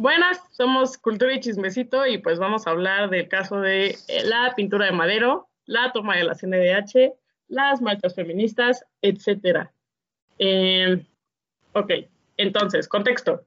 Buenas, 0.00 0.40
somos 0.52 0.96
Cultura 0.96 1.34
y 1.34 1.40
Chismecito 1.40 2.06
y 2.06 2.16
pues 2.16 2.38
vamos 2.38 2.66
a 2.66 2.70
hablar 2.70 3.10
del 3.10 3.28
caso 3.28 3.60
de 3.60 3.98
eh, 4.08 4.24
la 4.24 4.54
pintura 4.56 4.86
de 4.86 4.92
Madero, 4.92 5.50
la 5.66 5.92
toma 5.92 6.16
de 6.16 6.24
la 6.24 6.34
CNDH, 6.34 7.12
las 7.48 7.82
marchas 7.82 8.14
feministas, 8.14 8.82
etc. 9.02 9.68
Eh, 10.38 11.04
ok, 11.74 11.92
entonces, 12.38 12.88
contexto. 12.88 13.44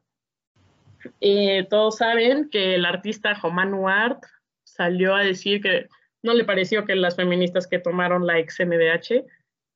Eh, 1.22 1.66
todos 1.72 1.98
saben 1.98 2.52
que 2.52 2.76
el 2.76 2.86
artista 2.86 3.34
Joman 3.34 3.74
Ward 3.74 4.20
salió 4.64 5.16
a 5.16 5.24
decir 5.24 5.60
que 5.60 5.88
no 6.22 6.36
le 6.36 6.46
pareció 6.46 6.86
que 6.86 6.96
las 6.96 7.16
feministas 7.16 7.66
que 7.66 7.80
tomaron 7.80 8.28
la 8.28 8.38
ex 8.38 8.58
CNDH 8.58 9.26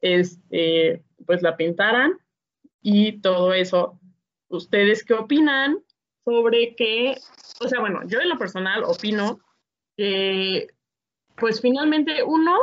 este, 0.02 1.04
pues 1.25 1.41
la 1.41 1.57
pintaran 1.57 2.20
y 2.84 3.20
todo 3.20 3.55
eso. 3.55 4.00
¿Ustedes 4.50 5.04
qué 5.04 5.16
opinan? 5.16 5.80
Sobre 6.28 6.76
que, 6.76 7.16
o 7.62 7.70
sea, 7.70 7.80
bueno, 7.80 8.02
yo 8.06 8.20
en 8.20 8.28
lo 8.28 8.38
personal 8.38 8.84
opino 8.84 9.40
que, 9.96 10.68
pues 11.38 11.62
finalmente, 11.62 12.22
uno, 12.22 12.58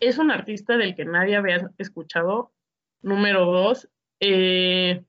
es 0.00 0.18
un 0.18 0.30
artista 0.30 0.76
del 0.76 0.94
que 0.94 1.06
nadie 1.06 1.36
había 1.36 1.70
escuchado. 1.78 2.52
Número 3.00 3.46
dos, 3.46 3.88
eh, 4.20 5.02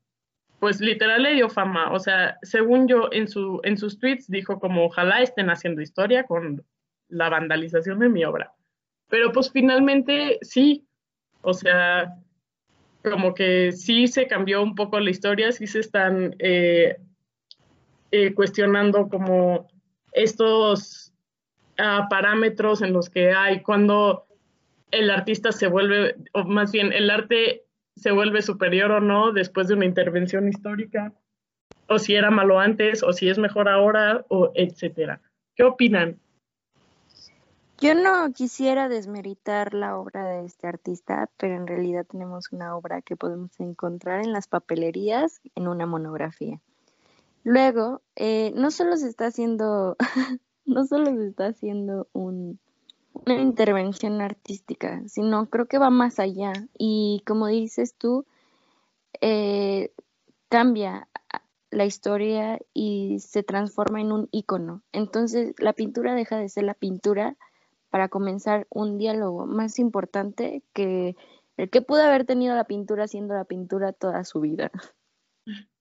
pues 0.61 0.79
literal 0.79 1.23
le 1.23 1.33
dio 1.33 1.49
fama. 1.49 1.91
O 1.91 1.99
sea, 1.99 2.37
según 2.43 2.87
yo, 2.87 3.09
en, 3.11 3.27
su, 3.27 3.59
en 3.65 3.77
sus 3.77 3.99
tweets 3.99 4.29
dijo 4.29 4.57
como, 4.61 4.85
ojalá 4.85 5.21
estén 5.21 5.49
haciendo 5.49 5.81
historia 5.81 6.23
con 6.23 6.63
la 7.09 7.27
vandalización 7.27 7.99
de 7.99 8.07
mi 8.07 8.23
obra. 8.23 8.53
Pero 9.09 9.33
pues 9.33 9.51
finalmente 9.51 10.39
sí, 10.43 10.87
o 11.41 11.53
sea, 11.53 12.15
como 13.03 13.33
que 13.33 13.73
sí 13.73 14.07
se 14.07 14.27
cambió 14.27 14.63
un 14.63 14.75
poco 14.75 14.97
la 15.01 15.09
historia, 15.09 15.51
sí 15.51 15.67
se 15.67 15.81
están 15.81 16.37
eh, 16.39 16.95
eh, 18.17 18.33
cuestionando 18.33 19.09
como 19.09 19.67
estos 20.13 21.11
ah, 21.77 22.07
parámetros 22.09 22.81
en 22.81 22.93
los 22.93 23.09
que 23.09 23.33
hay 23.33 23.61
cuando 23.61 24.25
el 24.89 25.09
artista 25.09 25.51
se 25.51 25.67
vuelve, 25.67 26.15
o 26.31 26.45
más 26.45 26.71
bien 26.71 26.93
el 26.93 27.09
arte 27.09 27.65
se 27.97 28.11
vuelve 28.11 28.41
superior 28.41 28.91
o 28.91 29.01
no 29.01 29.33
después 29.33 29.67
de 29.67 29.73
una 29.73 29.83
intervención 29.83 30.47
histórica, 30.47 31.11
o 31.89 31.99
si 31.99 32.15
era 32.15 32.31
malo 32.31 32.57
antes, 32.57 33.03
o 33.03 33.11
si 33.11 33.27
es 33.27 33.37
mejor 33.37 33.67
ahora, 33.67 34.25
o 34.29 34.49
etcétera. 34.55 35.19
¿Qué 35.53 35.63
opinan? 35.63 36.17
Yo 37.79 37.95
no 37.95 38.31
quisiera 38.31 38.87
desmeritar 38.87 39.73
la 39.73 39.97
obra 39.97 40.25
de 40.25 40.45
este 40.45 40.67
artista, 40.67 41.29
pero 41.35 41.55
en 41.55 41.67
realidad 41.67 42.05
tenemos 42.09 42.53
una 42.53 42.77
obra 42.77 43.01
que 43.01 43.17
podemos 43.17 43.59
encontrar 43.59 44.23
en 44.23 44.31
las 44.31 44.47
papelerías 44.47 45.41
en 45.53 45.67
una 45.67 45.85
monografía. 45.85 46.61
Luego, 47.45 48.01
eh, 48.15 48.51
no 48.55 48.71
solo 48.71 48.97
se 48.97 49.07
está 49.07 49.27
haciendo, 49.27 49.95
no 50.65 50.85
solo 50.85 51.05
se 51.15 51.27
está 51.27 51.45
haciendo 51.45 52.07
un, 52.11 52.59
una 53.13 53.39
intervención 53.39 54.19
artística, 54.19 55.03
sino 55.07 55.47
creo 55.51 55.67
que 55.67 55.77
va 55.77 55.91
más 55.91 56.17
allá. 56.17 56.53
Y 56.75 57.21
como 57.27 57.45
dices 57.45 57.93
tú, 57.93 58.25
eh, 59.21 59.93
cambia 60.49 61.07
la 61.69 61.85
historia 61.85 62.59
y 62.73 63.19
se 63.19 63.43
transforma 63.43 64.01
en 64.01 64.11
un 64.11 64.27
icono. 64.31 64.81
Entonces, 64.91 65.53
la 65.59 65.73
pintura 65.73 66.15
deja 66.15 66.37
de 66.37 66.49
ser 66.49 66.63
la 66.63 66.73
pintura 66.73 67.37
para 67.91 68.09
comenzar 68.09 68.65
un 68.71 68.97
diálogo 68.97 69.45
más 69.45 69.77
importante 69.77 70.63
que 70.73 71.15
el 71.57 71.69
que 71.69 71.83
pudo 71.83 72.01
haber 72.01 72.25
tenido 72.25 72.55
la 72.55 72.63
pintura 72.63 73.07
siendo 73.07 73.35
la 73.35 73.45
pintura 73.45 73.93
toda 73.93 74.23
su 74.23 74.39
vida. 74.39 74.71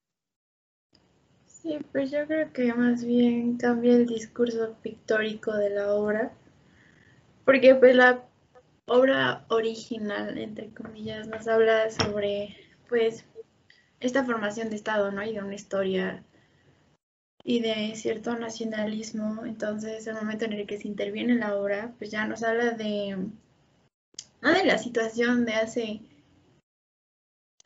Sí, 1.65 1.79
pues 1.93 2.11
yo 2.11 2.27
creo 2.27 2.53
que 2.53 2.75
más 2.75 3.03
bien 3.07 3.57
cambia 3.57 3.95
el 3.95 4.05
discurso 4.05 4.77
pictórico 4.83 5.51
de 5.55 5.71
la 5.71 5.95
obra, 5.95 6.31
porque 7.47 7.75
pues 7.75 7.97
la 7.97 8.23
obra 8.87 9.47
original, 9.49 10.37
entre 10.37 10.69
comillas, 10.75 11.27
nos 11.27 11.49
habla 11.49 11.91
sobre 11.91 12.55
pues 12.87 13.25
esta 13.99 14.27
formación 14.27 14.69
de 14.69 14.77
Estado, 14.77 15.11
¿no? 15.11 15.23
Y 15.25 15.33
de 15.33 15.43
una 15.43 15.55
historia 15.55 16.23
y 17.43 17.61
de 17.61 17.95
cierto 17.97 18.37
nacionalismo. 18.37 19.47
Entonces, 19.47 20.07
el 20.07 20.17
momento 20.17 20.45
en 20.45 20.53
el 20.53 20.67
que 20.67 20.77
se 20.79 20.89
interviene 20.89 21.33
en 21.33 21.41
la 21.41 21.57
obra, 21.57 21.95
pues 21.97 22.11
ya 22.11 22.27
nos 22.27 22.43
habla 22.43 22.73
de, 22.73 23.17
no 24.43 24.53
de 24.53 24.65
la 24.67 24.77
situación 24.77 25.47
de 25.47 25.55
hace 25.55 26.03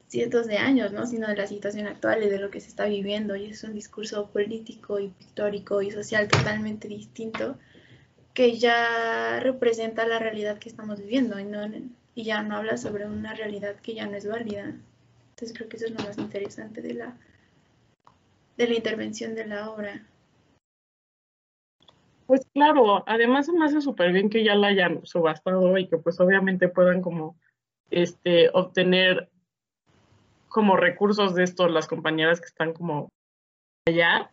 cientos 0.09 0.47
de 0.47 0.57
años, 0.57 0.93
¿no? 0.93 1.07
sino 1.07 1.29
de 1.29 1.37
la 1.37 1.47
situación 1.47 1.87
actual 1.87 2.23
y 2.23 2.29
de 2.29 2.39
lo 2.39 2.51
que 2.51 2.61
se 2.61 2.69
está 2.69 2.87
viviendo. 2.87 3.37
Y 3.37 3.47
es 3.47 3.63
un 3.63 3.75
discurso 3.75 4.31
político 4.31 4.99
y 4.99 5.09
pictórico 5.09 5.83
y 5.83 5.91
social 5.91 6.29
totalmente 6.29 6.89
distinto 6.89 7.59
que 8.35 8.57
ya 8.59 9.41
representa 9.41 10.07
la 10.07 10.19
realidad 10.19 10.59
que 10.59 10.69
estamos 10.69 10.99
viviendo 10.99 11.39
y, 11.39 11.45
no, 11.45 11.61
y 12.15 12.25
ya 12.25 12.43
no 12.43 12.57
habla 12.57 12.77
sobre 12.77 13.07
una 13.07 13.35
realidad 13.35 13.77
que 13.77 13.95
ya 13.95 14.07
no 14.07 14.17
es 14.17 14.27
válida. 14.29 14.75
Entonces 15.31 15.57
creo 15.57 15.69
que 15.69 15.77
eso 15.77 15.87
es 15.87 15.93
lo 15.93 16.05
más 16.05 16.19
interesante 16.19 16.81
de 16.81 16.95
la, 16.95 17.17
de 18.57 18.69
la 18.69 18.75
intervención 18.75 19.35
de 19.35 19.47
la 19.47 19.71
obra. 19.71 20.07
Pues 22.27 22.47
claro, 22.53 23.05
además 23.07 23.49
me 23.49 23.65
hace 23.65 23.81
súper 23.81 24.13
bien 24.13 24.31
que 24.31 24.45
ya 24.45 24.55
la 24.55 24.69
hayan 24.69 25.05
subastado 25.05 25.77
y 25.79 25.89
que 25.89 25.97
pues 25.97 26.21
obviamente 26.21 26.69
puedan 26.69 27.01
como 27.01 27.37
este 27.91 28.51
obtener 28.53 29.31
como 30.49 30.77
recursos 30.77 31.35
de 31.35 31.45
esto 31.45 31.69
las 31.69 31.87
compañeras 31.87 32.41
que 32.41 32.47
están 32.47 32.73
como 32.73 33.09
allá, 33.87 34.33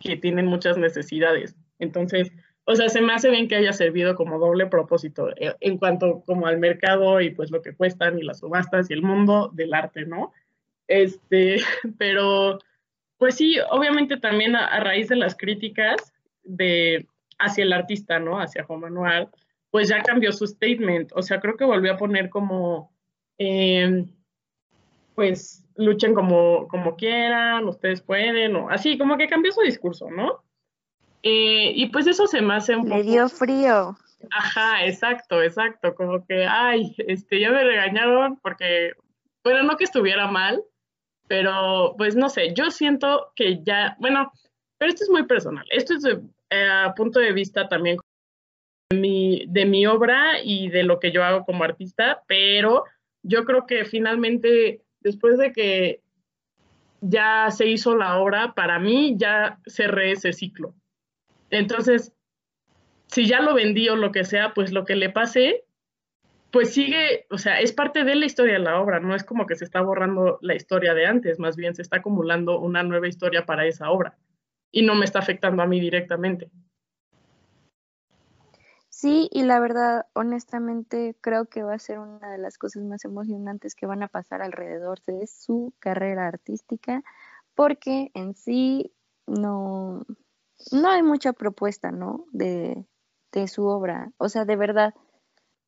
que 0.00 0.16
tienen 0.16 0.46
muchas 0.46 0.76
necesidades. 0.76 1.56
Entonces, 1.78 2.32
o 2.64 2.76
sea, 2.76 2.88
se 2.88 3.00
me 3.00 3.12
hace 3.12 3.30
bien 3.30 3.48
que 3.48 3.56
haya 3.56 3.72
servido 3.72 4.14
como 4.14 4.38
doble 4.38 4.66
propósito 4.66 5.30
eh, 5.36 5.54
en 5.60 5.78
cuanto 5.78 6.22
como 6.24 6.46
al 6.46 6.58
mercado 6.58 7.20
y 7.20 7.30
pues 7.30 7.50
lo 7.50 7.60
que 7.60 7.74
cuestan 7.74 8.18
y 8.18 8.22
las 8.22 8.38
subastas 8.38 8.88
y 8.88 8.92
el 8.92 9.02
mundo 9.02 9.50
del 9.52 9.74
arte, 9.74 10.06
¿no? 10.06 10.32
Este, 10.86 11.56
pero 11.98 12.58
pues 13.18 13.36
sí, 13.36 13.56
obviamente 13.70 14.16
también 14.16 14.56
a, 14.56 14.80
raíz 14.80 15.08
de 15.08 15.16
las 15.16 15.36
críticas 15.36 16.12
de 16.44 17.06
hacia 17.38 17.64
el 17.64 17.72
artista, 17.72 18.18
¿no? 18.18 18.40
Hacia 18.40 18.64
Juan 18.64 18.80
Manuel, 18.80 19.28
pues 19.70 19.88
ya 19.88 20.02
cambió 20.02 20.32
su 20.32 20.46
statement. 20.46 21.12
O 21.14 21.22
sea, 21.22 21.40
creo 21.40 21.56
que 21.56 21.64
volvió 21.64 21.92
a 21.92 21.96
poner 21.96 22.30
como 22.30 22.92
eh, 23.38 24.04
pues 25.14 25.64
luchen 25.76 26.14
como, 26.14 26.68
como 26.68 26.96
quieran, 26.96 27.66
ustedes 27.68 28.02
pueden, 28.02 28.56
o 28.56 28.70
así, 28.70 28.98
como 28.98 29.16
que 29.16 29.28
cambió 29.28 29.52
su 29.52 29.62
discurso, 29.62 30.10
¿no? 30.10 30.42
Eh, 31.22 31.72
y 31.74 31.86
pues 31.86 32.06
eso 32.06 32.26
se 32.26 32.42
me 32.42 32.54
hace 32.54 32.76
un 32.76 32.88
poco... 32.88 33.02
dio 33.02 33.28
frío. 33.28 33.96
Ajá, 34.30 34.84
exacto, 34.86 35.42
exacto, 35.42 35.94
como 35.94 36.24
que, 36.26 36.46
ay, 36.46 36.94
este, 36.98 37.40
ya 37.40 37.50
me 37.50 37.64
regañaron 37.64 38.38
porque, 38.40 38.92
bueno, 39.42 39.62
no 39.64 39.76
que 39.76 39.84
estuviera 39.84 40.28
mal, 40.28 40.62
pero 41.28 41.94
pues 41.96 42.14
no 42.14 42.28
sé, 42.28 42.52
yo 42.54 42.70
siento 42.70 43.32
que 43.34 43.62
ya, 43.62 43.96
bueno, 43.98 44.32
pero 44.78 44.90
esto 44.90 45.04
es 45.04 45.10
muy 45.10 45.24
personal, 45.24 45.64
esto 45.70 45.94
es 45.94 46.04
eh, 46.50 46.68
a 46.68 46.94
punto 46.94 47.18
de 47.18 47.32
vista 47.32 47.68
también 47.68 47.98
de 48.90 48.98
mi, 48.98 49.44
de 49.48 49.64
mi 49.64 49.86
obra 49.86 50.40
y 50.42 50.68
de 50.68 50.82
lo 50.84 51.00
que 51.00 51.10
yo 51.10 51.24
hago 51.24 51.44
como 51.44 51.64
artista, 51.64 52.22
pero 52.26 52.84
yo 53.22 53.44
creo 53.44 53.66
que 53.66 53.84
finalmente 53.84 54.82
después 55.02 55.38
de 55.38 55.52
que 55.52 56.00
ya 57.00 57.50
se 57.50 57.66
hizo 57.66 57.96
la 57.96 58.18
obra, 58.18 58.54
para 58.54 58.78
mí 58.78 59.16
ya 59.16 59.58
cerré 59.66 60.12
ese 60.12 60.32
ciclo. 60.32 60.74
Entonces, 61.50 62.12
si 63.08 63.26
ya 63.26 63.40
lo 63.40 63.54
vendí 63.54 63.88
o 63.88 63.96
lo 63.96 64.12
que 64.12 64.24
sea, 64.24 64.54
pues 64.54 64.72
lo 64.72 64.84
que 64.84 64.96
le 64.96 65.10
pase, 65.10 65.64
pues 66.50 66.72
sigue, 66.72 67.26
o 67.30 67.38
sea, 67.38 67.60
es 67.60 67.72
parte 67.72 68.04
de 68.04 68.14
la 68.14 68.26
historia 68.26 68.54
de 68.54 68.60
la 68.60 68.80
obra, 68.80 69.00
no 69.00 69.14
es 69.14 69.24
como 69.24 69.46
que 69.46 69.56
se 69.56 69.64
está 69.64 69.80
borrando 69.80 70.38
la 70.42 70.54
historia 70.54 70.94
de 70.94 71.06
antes, 71.06 71.38
más 71.38 71.56
bien 71.56 71.74
se 71.74 71.82
está 71.82 71.96
acumulando 71.98 72.58
una 72.58 72.82
nueva 72.82 73.08
historia 73.08 73.46
para 73.46 73.66
esa 73.66 73.90
obra 73.90 74.16
y 74.70 74.82
no 74.82 74.94
me 74.94 75.04
está 75.04 75.18
afectando 75.18 75.62
a 75.62 75.66
mí 75.66 75.80
directamente. 75.80 76.50
Sí, 79.02 79.28
y 79.32 79.42
la 79.42 79.58
verdad, 79.58 80.06
honestamente, 80.12 81.16
creo 81.20 81.46
que 81.46 81.64
va 81.64 81.74
a 81.74 81.78
ser 81.80 81.98
una 81.98 82.30
de 82.30 82.38
las 82.38 82.56
cosas 82.56 82.84
más 82.84 83.04
emocionantes 83.04 83.74
que 83.74 83.86
van 83.86 84.04
a 84.04 84.06
pasar 84.06 84.42
alrededor 84.42 85.02
de 85.08 85.26
su 85.26 85.74
carrera 85.80 86.28
artística, 86.28 87.02
porque 87.56 88.12
en 88.14 88.36
sí 88.36 88.92
no, 89.26 90.06
no 90.70 90.88
hay 90.88 91.02
mucha 91.02 91.32
propuesta, 91.32 91.90
¿no? 91.90 92.26
De, 92.30 92.86
de 93.32 93.48
su 93.48 93.66
obra. 93.66 94.12
O 94.18 94.28
sea, 94.28 94.44
de 94.44 94.54
verdad, 94.54 94.94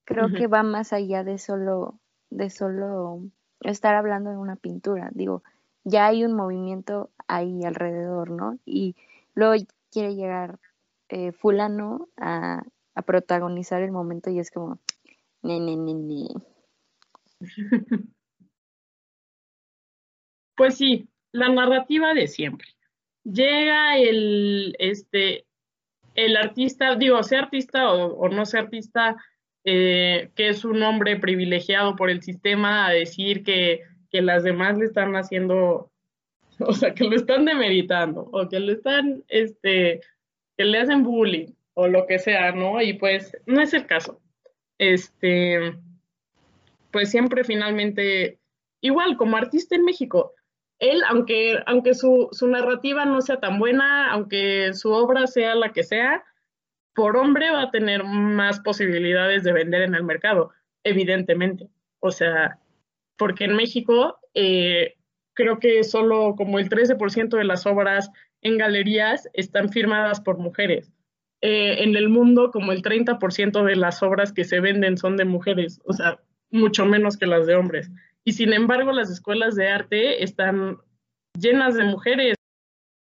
creo 0.05 0.29
que 0.29 0.47
va 0.47 0.63
más 0.63 0.93
allá 0.93 1.25
de 1.25 1.39
solo, 1.39 1.99
de 2.31 2.51
solo 2.51 3.21
estar 3.63 3.97
hablando 3.97 4.31
de 4.31 4.37
una 4.37 4.55
pintura. 4.55 5.11
Digo, 5.13 5.43
ya 5.83 6.07
hay 6.07 6.25
un 6.25 6.35
movimiento 6.35 7.11
ahí 7.27 7.65
alrededor, 7.65 8.31
¿no? 8.31 8.61
Y 8.65 8.95
luego 9.35 9.61
quiere 9.91 10.15
llegar 10.15 10.61
eh, 11.09 11.33
fulano 11.33 12.07
a 12.17 12.63
a 12.95 13.03
protagonizar 13.03 13.83
el 13.83 13.93
momento 13.93 14.31
y 14.31 14.39
es 14.39 14.51
como, 14.51 14.81
ne, 15.43 15.61
ne, 15.61 15.77
ne, 15.77 15.95
ne. 15.95 16.29
Pues 20.57 20.77
sí, 20.77 21.09
la 21.33 21.49
narrativa 21.49 22.15
de 22.15 22.29
siempre. 22.29 22.69
llega 23.25 23.99
el, 23.99 24.77
este, 24.79 25.47
el 26.15 26.37
artista, 26.37 26.95
digo, 26.95 27.23
sea 27.25 27.41
artista 27.41 27.93
o, 27.93 28.29
no 28.29 28.47
sea 28.47 28.61
artista, 28.61 29.17
eh, 29.65 30.31
que 30.37 30.51
es 30.51 30.65
un 30.65 30.81
hombre 30.85 31.19
privilegiado 31.19 31.97
por 31.97 32.09
el 32.09 32.23
sistema 32.23 32.87
a 32.87 32.93
decir 32.93 33.43
que, 33.43 33.83
que 34.11 34.23
las 34.23 34.45
demás 34.45 34.79
le 34.79 34.85
están 34.85 35.17
haciendo, 35.17 35.91
o 36.61 36.73
sea, 36.73 36.95
que 36.95 37.03
lo 37.03 37.17
están 37.17 37.45
demeritando 37.45 38.29
o 38.33 38.49
que 38.49 38.61
lo 38.61 38.73
están, 38.73 39.25
este, 39.27 40.03
que 40.57 40.65
le 40.65 40.79
hacen 40.79 41.03
bullying 41.03 41.53
o 41.75 41.89
lo 41.89 42.07
que 42.07 42.19
sea, 42.19 42.53
¿no? 42.53 42.81
Y 42.81 42.95
pues 42.95 43.37
no 43.47 43.61
es 43.61 43.75
el 43.75 43.87
caso. 43.87 44.21
Este, 44.79 45.77
pues 46.91 47.11
siempre 47.11 47.45
finalmente, 47.45 48.39
igual 48.81 49.17
como 49.17 49.37
artista 49.37 49.75
en 49.75 49.85
México, 49.85 50.33
él, 50.79 51.03
aunque, 51.09 51.59
aunque 51.67 51.95
su, 51.95 52.29
su, 52.33 52.49
narrativa 52.49 53.05
no 53.05 53.21
sea 53.21 53.39
tan 53.39 53.59
buena, 53.59 54.13
aunque 54.13 54.73
su 54.75 54.91
obra 54.91 55.27
sea 55.27 55.55
la 55.55 55.73
que 55.73 55.85
sea, 55.85 56.25
por 56.95 57.17
hombre 57.17 57.51
va 57.51 57.63
a 57.63 57.71
tener 57.71 58.05
más 58.05 58.61
posibilidades 58.61 59.43
de 59.45 59.53
vender 59.53 59.83
en 59.83 59.95
el 59.95 60.05
mercado, 60.05 60.51
evidentemente. 60.85 61.69
O 62.01 62.11
sea, 62.11 62.59
porque 63.17 63.45
en 63.45 63.57
México 63.57 64.19
eh, 64.35 64.95
creo 65.35 65.59
que 65.59 65.85
solo 65.85 66.35
como 66.37 66.59
el 66.59 66.69
13% 66.69 67.37
de 67.37 67.45
las 67.45 67.67
obras 67.67 68.11
en 68.43 68.59
galerías 68.59 69.29
están 69.33 69.71
firmadas 69.71 70.21
por 70.21 70.39
mujeres. 70.39 70.94
Eh, 71.47 71.83
en 71.83 71.95
el 71.95 72.09
mundo, 72.09 72.51
como 72.51 72.73
el 72.73 72.81
30% 72.81 73.65
de 73.65 73.77
las 73.77 74.03
obras 74.03 74.33
que 74.33 74.45
se 74.45 74.61
venden 74.61 74.97
son 74.97 75.19
de 75.19 75.27
mujeres, 75.27 75.79
o 75.85 75.93
sea, 75.93 76.19
mucho 76.51 76.87
menos 76.87 77.19
que 77.19 77.27
las 77.27 77.47
de 77.47 77.55
hombres. 77.55 77.91
Y 78.25 78.33
sin 78.33 78.55
embargo, 78.55 78.93
las 78.93 79.11
escuelas 79.11 79.55
de 79.55 79.69
arte 79.69 80.25
están 80.25 80.79
llenas 81.39 81.75
de 81.75 81.85
mujeres. 81.85 82.37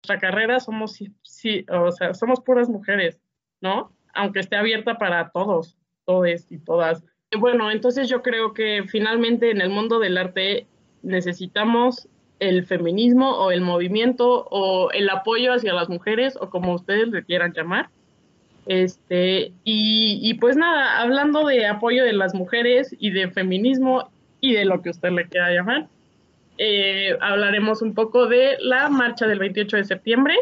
Nuestra 0.01 0.27
carrera 0.27 0.59
somos, 0.59 0.97
sí, 1.21 1.65
o 1.69 1.91
sea, 1.91 2.15
somos 2.15 2.41
puras 2.41 2.67
mujeres, 2.67 3.21
¿no? 3.61 3.95
Aunque 4.15 4.39
esté 4.39 4.55
abierta 4.55 4.97
para 4.97 5.29
todos, 5.29 5.77
todes 6.05 6.51
y 6.51 6.57
todas. 6.57 7.03
Bueno, 7.37 7.69
entonces 7.69 8.09
yo 8.09 8.23
creo 8.23 8.55
que 8.55 8.85
finalmente 8.87 9.51
en 9.51 9.61
el 9.61 9.69
mundo 9.69 9.99
del 9.99 10.17
arte 10.17 10.65
necesitamos 11.03 12.09
el 12.39 12.65
feminismo 12.65 13.37
o 13.37 13.51
el 13.51 13.61
movimiento 13.61 14.47
o 14.49 14.89
el 14.93 15.11
apoyo 15.11 15.53
hacia 15.53 15.73
las 15.73 15.89
mujeres 15.89 16.35
o 16.41 16.49
como 16.49 16.73
ustedes 16.73 17.09
le 17.09 17.23
quieran 17.23 17.53
llamar. 17.53 17.91
Este, 18.65 19.53
y, 19.63 20.33
pues 20.35 20.57
nada, 20.57 21.01
hablando 21.01 21.45
de 21.45 21.67
apoyo 21.67 22.03
de 22.03 22.13
las 22.13 22.33
mujeres 22.33 22.95
y 22.99 23.11
de 23.11 23.29
feminismo 23.29 24.09
y 24.41 24.53
de 24.53 24.65
lo 24.65 24.81
que 24.81 24.89
usted 24.89 25.11
le 25.11 25.27
quiera 25.27 25.51
llamar. 25.51 25.87
Eh, 26.57 27.17
hablaremos 27.21 27.81
un 27.81 27.93
poco 27.93 28.27
de 28.27 28.57
la 28.59 28.89
marcha 28.89 29.27
del 29.27 29.39
28 29.39 29.77
de 29.77 29.83
septiembre, 29.83 30.35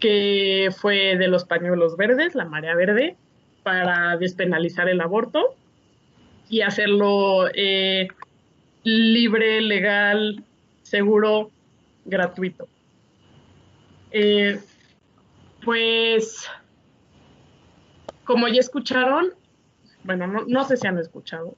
que 0.00 0.70
fue 0.76 1.16
de 1.16 1.28
los 1.28 1.44
pañuelos 1.44 1.96
verdes, 1.96 2.34
la 2.34 2.46
marea 2.46 2.74
verde, 2.74 3.16
para 3.62 4.16
despenalizar 4.16 4.88
el 4.88 5.00
aborto 5.00 5.54
y 6.48 6.60
hacerlo 6.60 7.48
eh, 7.54 8.08
libre, 8.84 9.60
legal, 9.60 10.44
seguro, 10.82 11.50
gratuito. 12.04 12.68
Eh, 14.12 14.58
pues, 15.64 16.48
como 18.26 18.48
ya 18.48 18.60
escucharon, 18.60 19.32
bueno, 20.04 20.26
no, 20.26 20.44
no 20.46 20.64
sé 20.64 20.76
si 20.76 20.86
han 20.86 20.98
escuchado, 20.98 21.56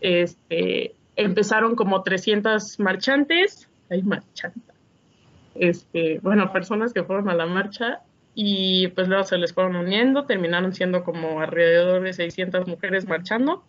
este, 0.00 0.94
empezaron 1.16 1.76
como 1.76 2.02
300 2.02 2.80
marchantes, 2.80 3.68
hay 3.90 4.02
marchantes, 4.02 4.74
este, 5.54 6.18
bueno, 6.20 6.52
personas 6.52 6.92
que 6.92 7.04
fueron 7.04 7.28
a 7.28 7.34
la 7.34 7.46
marcha 7.46 8.00
y 8.34 8.88
pues 8.88 9.08
luego 9.08 9.24
se 9.24 9.38
les 9.38 9.52
fueron 9.52 9.76
uniendo, 9.76 10.24
terminaron 10.24 10.72
siendo 10.72 11.04
como 11.04 11.40
alrededor 11.40 12.02
de 12.02 12.12
600 12.12 12.66
mujeres 12.66 13.06
marchando. 13.06 13.62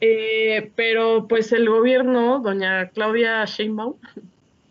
Eh, 0.00 0.70
pero 0.76 1.26
pues 1.26 1.52
el 1.52 1.68
gobierno, 1.68 2.38
doña 2.38 2.88
Claudia 2.90 3.44
Sheinbaum, 3.44 3.94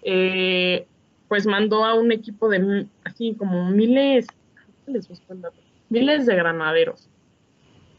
eh, 0.01 0.87
pues 1.27 1.45
mandó 1.45 1.85
a 1.85 1.93
un 1.93 2.11
equipo 2.11 2.49
de 2.49 2.87
así 3.03 3.35
como 3.35 3.69
miles, 3.69 4.27
miles 5.89 6.25
de 6.25 6.35
granaderos 6.35 7.09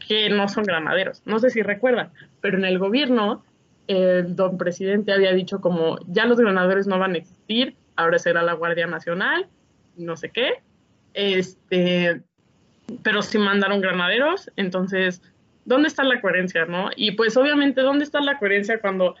que 0.07 0.29
no 0.29 0.47
son 0.49 0.63
granaderos. 0.63 1.21
No 1.25 1.39
sé 1.39 1.49
si 1.49 1.61
recuerdan, 1.61 2.11
pero 2.41 2.57
en 2.57 2.65
el 2.65 2.79
gobierno 2.79 3.43
el 3.87 4.35
don 4.35 4.57
presidente 4.57 5.13
había 5.13 5.33
dicho 5.33 5.61
como 5.61 5.97
ya 6.07 6.25
los 6.25 6.39
granaderos 6.39 6.87
no 6.87 6.99
van 6.99 7.15
a 7.15 7.17
existir, 7.17 7.75
ahora 7.95 8.19
será 8.19 8.43
la 8.43 8.53
Guardia 8.53 8.85
Nacional, 8.87 9.47
no 9.97 10.15
sé 10.15 10.29
qué. 10.29 10.61
Este, 11.13 12.21
pero 13.03 13.21
sí 13.21 13.37
mandaron 13.37 13.81
granaderos, 13.81 14.51
entonces, 14.55 15.21
¿dónde 15.65 15.87
está 15.87 16.03
la 16.03 16.21
coherencia, 16.21 16.65
no? 16.65 16.89
Y 16.95 17.11
pues 17.11 17.35
obviamente, 17.35 17.81
¿dónde 17.81 18.03
está 18.03 18.21
la 18.21 18.37
coherencia 18.37 18.79
cuando 18.79 19.15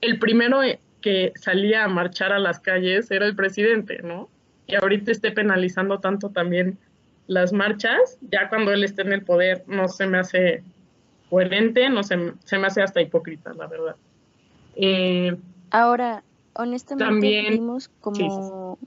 el 0.00 0.18
primero 0.18 0.60
que 1.00 1.32
salía 1.36 1.84
a 1.84 1.88
marchar 1.88 2.32
a 2.32 2.38
las 2.38 2.60
calles 2.60 3.10
era 3.10 3.26
el 3.26 3.36
presidente, 3.36 4.00
¿no? 4.02 4.28
Y 4.66 4.74
ahorita 4.76 5.12
esté 5.12 5.32
penalizando 5.32 6.00
tanto 6.00 6.30
también 6.30 6.78
las 7.26 7.52
marchas, 7.52 8.18
ya 8.30 8.48
cuando 8.48 8.72
él 8.72 8.84
esté 8.84 9.02
en 9.02 9.12
el 9.12 9.24
poder, 9.24 9.64
no 9.66 9.88
se 9.88 10.06
me 10.06 10.18
hace 10.18 10.62
coherente, 11.30 11.88
no 11.88 12.02
se, 12.02 12.34
se 12.44 12.58
me 12.58 12.66
hace 12.66 12.82
hasta 12.82 13.00
hipócrita, 13.00 13.52
la 13.54 13.66
verdad. 13.66 13.96
Eh, 14.76 15.36
Ahora, 15.70 16.22
honestamente, 16.54 17.50
vimos 17.50 17.90
como 18.00 18.78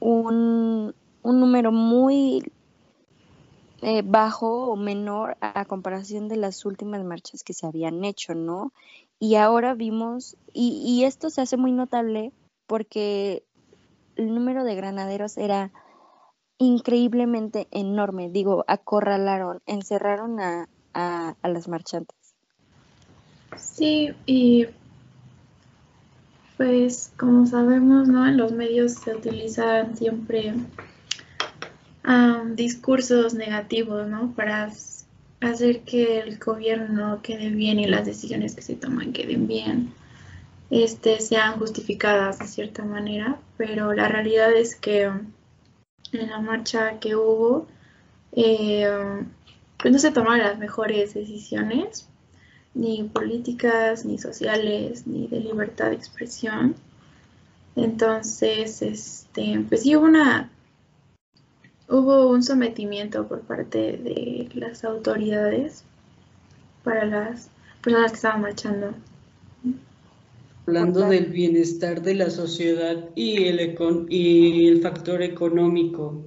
Un, 0.00 0.94
un, 1.22 1.40
número 1.40 1.72
muy 1.72 2.52
eh, 3.82 4.02
bajo 4.04 4.66
o 4.68 4.76
menor 4.76 5.36
a, 5.40 5.64
comparación 5.64 6.28
de 6.28 6.36
las 6.36 6.64
últimas 6.66 7.02
marchas 7.04 7.42
que 7.42 7.54
se 7.54 7.66
habían 7.66 8.04
hecho, 8.04 8.34
¿no? 8.34 8.72
Y 9.18 9.36
ahora 9.36 9.74
vimos, 9.74 10.36
y, 10.52 10.82
y 10.84 11.04
esto 11.04 11.30
se 11.30 11.40
hace 11.40 11.56
muy 11.56 11.72
notable 11.72 12.32
porque 12.66 13.44
el 14.16 14.34
número 14.34 14.64
de 14.64 14.74
granaderos 14.74 15.38
era 15.38 15.72
increíblemente 16.58 17.68
enorme. 17.70 18.30
Digo, 18.30 18.64
acorralaron, 18.66 19.60
encerraron 19.66 20.40
a, 20.40 20.68
a, 20.94 21.36
las 21.48 21.68
marchantes. 21.68 22.16
Sí, 23.56 24.10
y 24.26 24.66
pues 26.56 27.12
como 27.16 27.46
sabemos, 27.46 28.08
¿no? 28.08 28.26
En 28.26 28.36
los 28.36 28.52
medios 28.52 28.94
se 28.94 29.14
utilizan 29.14 29.96
siempre 29.96 30.54
discursos 32.54 33.34
negativos, 33.34 34.08
¿no? 34.08 34.32
Para 34.34 34.70
hacer 35.40 35.80
que 35.80 36.20
el 36.20 36.38
gobierno 36.38 37.20
quede 37.22 37.50
bien 37.50 37.78
y 37.78 37.86
las 37.86 38.06
decisiones 38.06 38.54
que 38.54 38.62
se 38.62 38.76
toman 38.76 39.12
queden 39.12 39.46
bien, 39.46 39.92
este, 40.70 41.20
sean 41.20 41.58
justificadas 41.58 42.38
de 42.38 42.46
cierta 42.46 42.84
manera, 42.84 43.38
pero 43.56 43.92
la 43.92 44.08
realidad 44.08 44.52
es 44.54 44.76
que 44.76 45.10
en 46.12 46.30
la 46.30 46.40
marcha 46.40 46.98
que 46.98 47.16
hubo, 47.16 47.66
eh, 48.32 48.88
pues 49.78 49.92
no 49.92 49.98
se 49.98 50.10
tomaron 50.10 50.38
las 50.46 50.58
mejores 50.58 51.14
decisiones, 51.14 52.08
ni 52.74 53.04
políticas, 53.04 54.04
ni 54.04 54.18
sociales, 54.18 55.06
ni 55.06 55.26
de 55.28 55.40
libertad 55.40 55.90
de 55.90 55.96
expresión. 55.96 56.76
Entonces, 57.74 58.82
este, 58.82 59.64
pues 59.68 59.82
sí 59.82 59.96
hubo 59.96 60.06
una 60.06 60.50
hubo 61.88 62.28
un 62.28 62.42
sometimiento 62.42 63.28
por 63.28 63.42
parte 63.42 63.96
de 63.96 64.48
las 64.54 64.84
autoridades 64.84 65.84
para 66.82 67.04
las 67.04 67.48
personas 67.82 68.12
que 68.12 68.16
estaban 68.16 68.40
marchando. 68.42 68.94
Hablando 70.66 71.08
del 71.08 71.26
bienestar 71.26 72.02
de 72.02 72.14
la 72.14 72.28
sociedad 72.28 73.10
y 73.14 73.44
el, 73.44 73.76
y 74.08 74.66
el 74.66 74.82
factor 74.82 75.22
económico, 75.22 76.24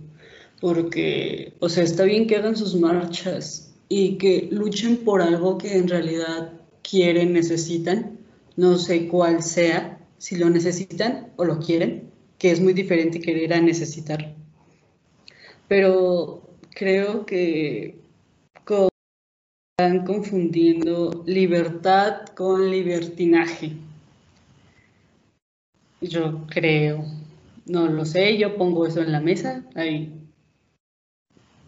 porque, 0.62 1.53
o 1.60 1.67
sea, 1.67 1.84
está 1.84 2.05
bien 2.05 2.25
que 2.25 2.38
hagan 2.38 2.55
sus 2.55 2.75
marchas 2.75 3.75
y 3.89 4.17
que 4.17 4.48
luchen 4.51 4.98
por 4.98 5.22
algo 5.22 5.58
que 5.58 5.75
en 5.75 5.89
realidad 5.89 6.53
quieren, 6.81 7.34
necesitan, 7.34 8.17
no 8.55 8.77
sé 8.77 9.08
cuál 9.08 9.43
sea, 9.43 10.00
si 10.17 10.38
lo 10.38 10.50
necesitan 10.50 11.34
o 11.36 11.43
lo 11.43 11.60
quieren, 11.60 12.10
que 12.38 12.51
es 12.51 12.62
muy 12.62 12.74
diferente 12.74 13.19
querer 13.19 13.53
a 13.53 13.62
necesitar. 13.62 14.36
Pero 15.67 16.50
creo 16.74 17.25
que 17.25 18.00
están 19.79 20.05
confundiendo 20.05 21.24
libertad 21.25 22.25
con 22.36 22.69
libertinaje. 22.69 23.77
Yo 26.01 26.46
creo, 26.48 27.06
no 27.65 27.88
lo 27.88 28.06
sé, 28.06 28.38
yo 28.38 28.56
pongo 28.56 28.86
eso 28.86 29.01
en 29.01 29.12
la 29.12 29.20
mesa, 29.20 29.65
ahí, 29.75 30.13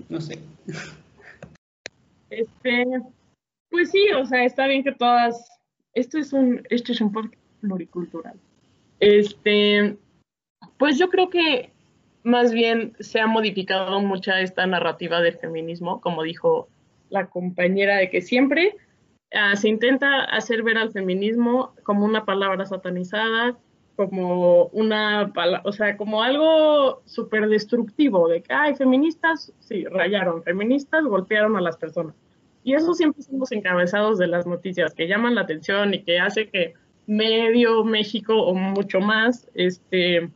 no 0.10 0.22
sé. 0.22 0.40
Este, 2.30 2.86
pues 3.70 3.92
sí, 3.92 4.08
o 4.12 4.26
sea, 4.26 4.46
está 4.46 4.68
bien 4.68 4.84
que 4.84 4.94
todas, 4.94 5.50
esto 5.94 6.18
es 6.18 6.32
un, 6.32 6.64
esto 6.70 6.92
es 6.92 7.02
un 7.02 7.12
pluricultural. 7.60 8.40
Este, 9.00 9.98
pues 10.78 10.98
yo 10.98 11.10
creo 11.10 11.30
que 11.30 11.72
más 12.24 12.52
bien 12.52 12.94
se 13.00 13.20
ha 13.20 13.28
modificado 13.28 14.00
mucha 14.00 14.42
esta 14.42 14.66
narrativa 14.68 15.22
del 15.22 15.38
feminismo, 15.38 16.02
como 16.02 16.24
dijo 16.24 16.70
la 17.10 17.28
compañera, 17.28 17.98
de 17.98 18.10
que 18.10 18.22
siempre 18.22 18.76
ah, 19.34 19.56
se 19.56 19.70
intenta 19.70 20.24
hacer 20.24 20.64
ver 20.64 20.78
al 20.78 20.92
feminismo 20.92 21.74
como 21.84 22.06
una 22.06 22.26
palabra 22.26 22.66
satanizada, 22.66 23.58
como 24.10 24.66
una, 24.68 25.32
o 25.64 25.72
sea, 25.72 25.98
como 25.98 26.24
algo 26.24 27.02
súper 27.06 27.48
destructivo, 27.48 28.28
de 28.28 28.42
que, 28.42 28.54
ay, 28.54 28.76
feministas, 28.76 29.54
sí, 29.60 29.86
rayaron, 29.86 30.44
feministas 30.44 31.04
golpearon 31.04 31.56
a 31.58 31.62
las 31.62 31.78
personas. 31.78 32.16
Y 32.64 32.74
eso 32.74 32.94
siempre 32.94 33.22
somos 33.22 33.52
encabezados 33.52 34.18
de 34.18 34.28
las 34.28 34.46
noticias 34.46 34.94
que 34.94 35.08
llaman 35.08 35.36
la 35.36 35.42
atención 35.42 35.94
y 35.94 36.04
que 36.04 36.20
hace 36.20 36.50
que 36.50 36.74
medio 37.08 37.84
México 37.84 38.36
o 38.36 38.54
mucho 38.54 39.00
más 39.00 39.48
este, 39.54 40.30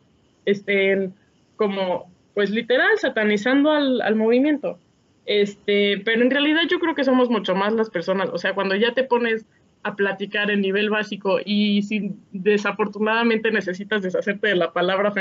estén 0.46 1.14
como, 1.56 2.12
pues 2.34 2.50
literal, 2.50 2.98
satanizando 2.98 3.72
al, 3.72 4.02
al 4.02 4.16
movimiento. 4.16 4.80
Este, 5.26 6.02
pero 6.06 6.22
en 6.22 6.30
realidad 6.30 6.62
yo 6.70 6.80
creo 6.80 6.94
que 6.94 7.04
somos 7.04 7.30
mucho 7.30 7.56
más 7.56 7.74
las 7.74 7.90
personas, 7.90 8.30
o 8.32 8.38
sea, 8.38 8.54
cuando 8.54 8.76
ya 8.76 8.94
te 8.94 9.04
pones 9.04 9.46
a 9.86 9.96
platicar 9.96 10.50
en 10.50 10.62
nivel 10.62 10.90
básico 10.90 11.38
y 11.46 11.84
si 11.84 12.16
desafortunadamente 12.32 13.52
necesitas 13.52 14.02
deshacerte 14.02 14.48
de 14.48 14.56
la 14.56 14.74
palabra 14.74 15.14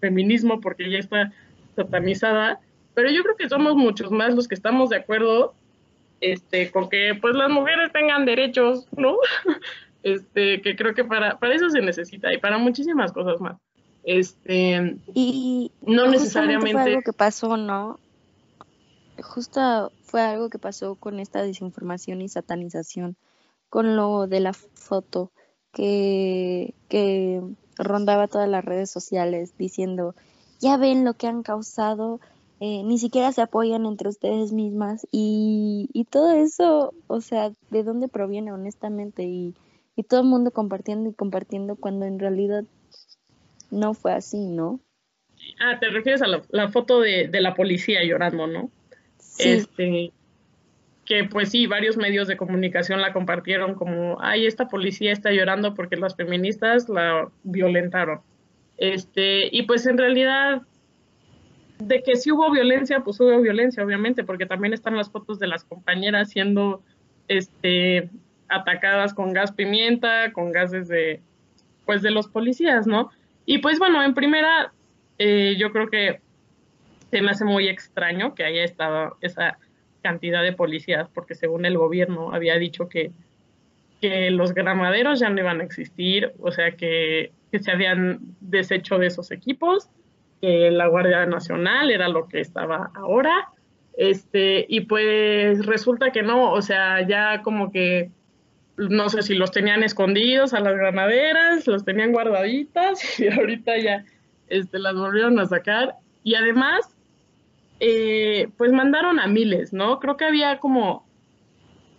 feminismo 0.00 0.60
porque 0.60 0.90
ya 0.90 0.98
está 0.98 1.32
satanizada, 1.74 2.60
pero 2.92 3.10
yo 3.10 3.22
creo 3.22 3.36
que 3.36 3.48
somos 3.48 3.74
muchos 3.74 4.10
más 4.10 4.34
los 4.34 4.48
que 4.48 4.54
estamos 4.54 4.90
de 4.90 4.96
acuerdo 4.96 5.54
este, 6.20 6.70
con 6.70 6.90
que 6.90 7.18
pues 7.18 7.34
las 7.34 7.48
mujeres 7.48 7.90
tengan 7.90 8.26
derechos, 8.26 8.86
¿no? 8.96 9.16
Este, 10.04 10.60
que 10.62 10.74
creo 10.74 10.94
que 10.94 11.04
para, 11.04 11.38
para 11.38 11.54
eso 11.54 11.70
se 11.70 11.80
necesita 11.80 12.34
y 12.34 12.38
para 12.38 12.58
muchísimas 12.58 13.12
cosas 13.12 13.40
más. 13.40 13.56
Este, 14.02 14.96
y 15.14 15.70
no 15.80 16.08
necesariamente 16.08 16.72
fue 16.72 16.90
algo 16.90 17.02
que 17.02 17.12
pasó, 17.12 17.56
¿no? 17.56 18.00
Justo 19.22 19.92
fue 20.02 20.22
algo 20.22 20.50
que 20.50 20.58
pasó 20.58 20.96
con 20.96 21.20
esta 21.20 21.40
desinformación 21.44 22.20
y 22.20 22.28
satanización 22.28 23.16
con 23.72 23.96
lo 23.96 24.26
de 24.26 24.40
la 24.40 24.52
foto 24.52 25.32
que, 25.72 26.74
que 26.90 27.40
rondaba 27.78 28.28
todas 28.28 28.46
las 28.46 28.62
redes 28.62 28.90
sociales 28.90 29.54
diciendo, 29.56 30.14
ya 30.60 30.76
ven 30.76 31.06
lo 31.06 31.14
que 31.14 31.26
han 31.26 31.42
causado, 31.42 32.20
eh, 32.60 32.82
ni 32.82 32.98
siquiera 32.98 33.32
se 33.32 33.40
apoyan 33.40 33.86
entre 33.86 34.10
ustedes 34.10 34.52
mismas 34.52 35.06
y, 35.10 35.88
y, 35.94 36.04
todo 36.04 36.32
eso, 36.32 36.92
o 37.06 37.22
sea, 37.22 37.50
¿de 37.70 37.82
dónde 37.82 38.08
proviene 38.08 38.52
honestamente? 38.52 39.22
Y, 39.22 39.54
y 39.96 40.02
todo 40.02 40.20
el 40.20 40.26
mundo 40.26 40.50
compartiendo 40.50 41.08
y 41.08 41.14
compartiendo 41.14 41.76
cuando 41.76 42.04
en 42.04 42.18
realidad 42.18 42.64
no 43.70 43.94
fue 43.94 44.12
así, 44.12 44.50
¿no? 44.50 44.80
Ah, 45.58 45.78
te 45.80 45.88
refieres 45.88 46.20
a 46.20 46.26
la, 46.26 46.68
foto 46.68 47.00
de, 47.00 47.26
de, 47.26 47.40
la 47.40 47.54
policía 47.54 48.04
llorando, 48.04 48.46
¿no? 48.46 48.70
Sí. 49.16 49.48
Este, 49.48 50.12
que 51.12 51.24
pues 51.24 51.50
sí, 51.50 51.66
varios 51.66 51.98
medios 51.98 52.26
de 52.26 52.38
comunicación 52.38 53.02
la 53.02 53.12
compartieron 53.12 53.74
como, 53.74 54.16
ay, 54.22 54.46
esta 54.46 54.68
policía 54.68 55.12
está 55.12 55.30
llorando 55.30 55.74
porque 55.74 55.98
las 55.98 56.16
feministas 56.16 56.88
la 56.88 57.28
violentaron. 57.42 58.22
Este, 58.78 59.54
y 59.54 59.64
pues 59.64 59.84
en 59.84 59.98
realidad, 59.98 60.62
de 61.80 62.02
que 62.02 62.16
sí 62.16 62.32
hubo 62.32 62.50
violencia, 62.50 63.00
pues 63.00 63.20
hubo 63.20 63.42
violencia, 63.42 63.84
obviamente, 63.84 64.24
porque 64.24 64.46
también 64.46 64.72
están 64.72 64.96
las 64.96 65.10
fotos 65.10 65.38
de 65.38 65.48
las 65.48 65.64
compañeras 65.64 66.30
siendo 66.30 66.82
este, 67.28 68.08
atacadas 68.48 69.12
con 69.12 69.34
gas 69.34 69.52
pimienta, 69.52 70.32
con 70.32 70.50
gases 70.50 70.88
de, 70.88 71.20
pues 71.84 72.00
de 72.00 72.10
los 72.10 72.26
policías, 72.26 72.86
¿no? 72.86 73.10
Y 73.44 73.58
pues 73.58 73.78
bueno, 73.78 74.02
en 74.02 74.14
primera, 74.14 74.72
eh, 75.18 75.56
yo 75.58 75.72
creo 75.72 75.90
que 75.90 76.22
se 77.10 77.20
me 77.20 77.32
hace 77.32 77.44
muy 77.44 77.68
extraño 77.68 78.34
que 78.34 78.44
haya 78.44 78.64
estado 78.64 79.18
esa 79.20 79.58
cantidad 80.02 80.42
de 80.42 80.52
policías, 80.52 81.08
porque 81.14 81.34
según 81.34 81.64
el 81.64 81.78
gobierno 81.78 82.32
había 82.34 82.56
dicho 82.56 82.88
que, 82.88 83.12
que 84.00 84.30
los 84.30 84.54
granaderos 84.54 85.20
ya 85.20 85.30
no 85.30 85.40
iban 85.40 85.60
a 85.60 85.64
existir, 85.64 86.32
o 86.40 86.50
sea 86.50 86.72
que, 86.72 87.32
se 87.52 87.70
habían 87.70 88.20
deshecho 88.40 88.98
de 88.98 89.08
esos 89.08 89.30
equipos, 89.30 89.88
que 90.40 90.70
la 90.70 90.86
Guardia 90.86 91.26
Nacional 91.26 91.90
era 91.90 92.08
lo 92.08 92.26
que 92.26 92.40
estaba 92.40 92.90
ahora, 92.94 93.48
este, 93.96 94.64
y 94.68 94.80
pues 94.82 95.66
resulta 95.66 96.12
que 96.12 96.22
no, 96.22 96.52
o 96.52 96.62
sea, 96.62 97.06
ya 97.06 97.42
como 97.42 97.70
que 97.70 98.10
no 98.76 99.08
sé 99.08 99.22
si 99.22 99.34
los 99.34 99.50
tenían 99.50 99.82
escondidos 99.82 100.54
a 100.54 100.60
las 100.60 100.74
granaderas, 100.74 101.66
los 101.66 101.84
tenían 101.84 102.12
guardaditas 102.12 103.00
y 103.20 103.28
ahorita 103.28 103.78
ya 103.78 104.04
este, 104.48 104.78
las 104.78 104.94
volvieron 104.94 105.38
a 105.38 105.46
sacar. 105.46 105.96
Y 106.24 106.34
además, 106.34 106.94
eh, 107.84 108.48
pues 108.56 108.70
mandaron 108.70 109.18
a 109.18 109.26
miles, 109.26 109.72
¿no? 109.72 109.98
Creo 109.98 110.16
que 110.16 110.24
había 110.24 110.60
como, 110.60 111.04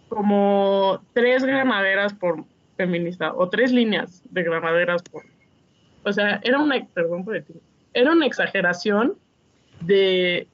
como 0.08 1.04
tres 1.12 1.44
granaderas 1.44 2.14
por 2.14 2.46
feminista 2.78 3.34
o 3.34 3.50
tres 3.50 3.74
líneas 3.74 4.24
de 4.32 4.44
granaderas 4.44 5.04
por... 5.04 5.26
O 6.06 6.14
sea, 6.14 6.40
era 6.42 6.60
una, 6.60 6.86
perdón 6.94 7.26
por 7.26 7.44
era 7.94 8.12
una 8.14 8.26
exageración 8.26 9.18
de, 9.82 10.48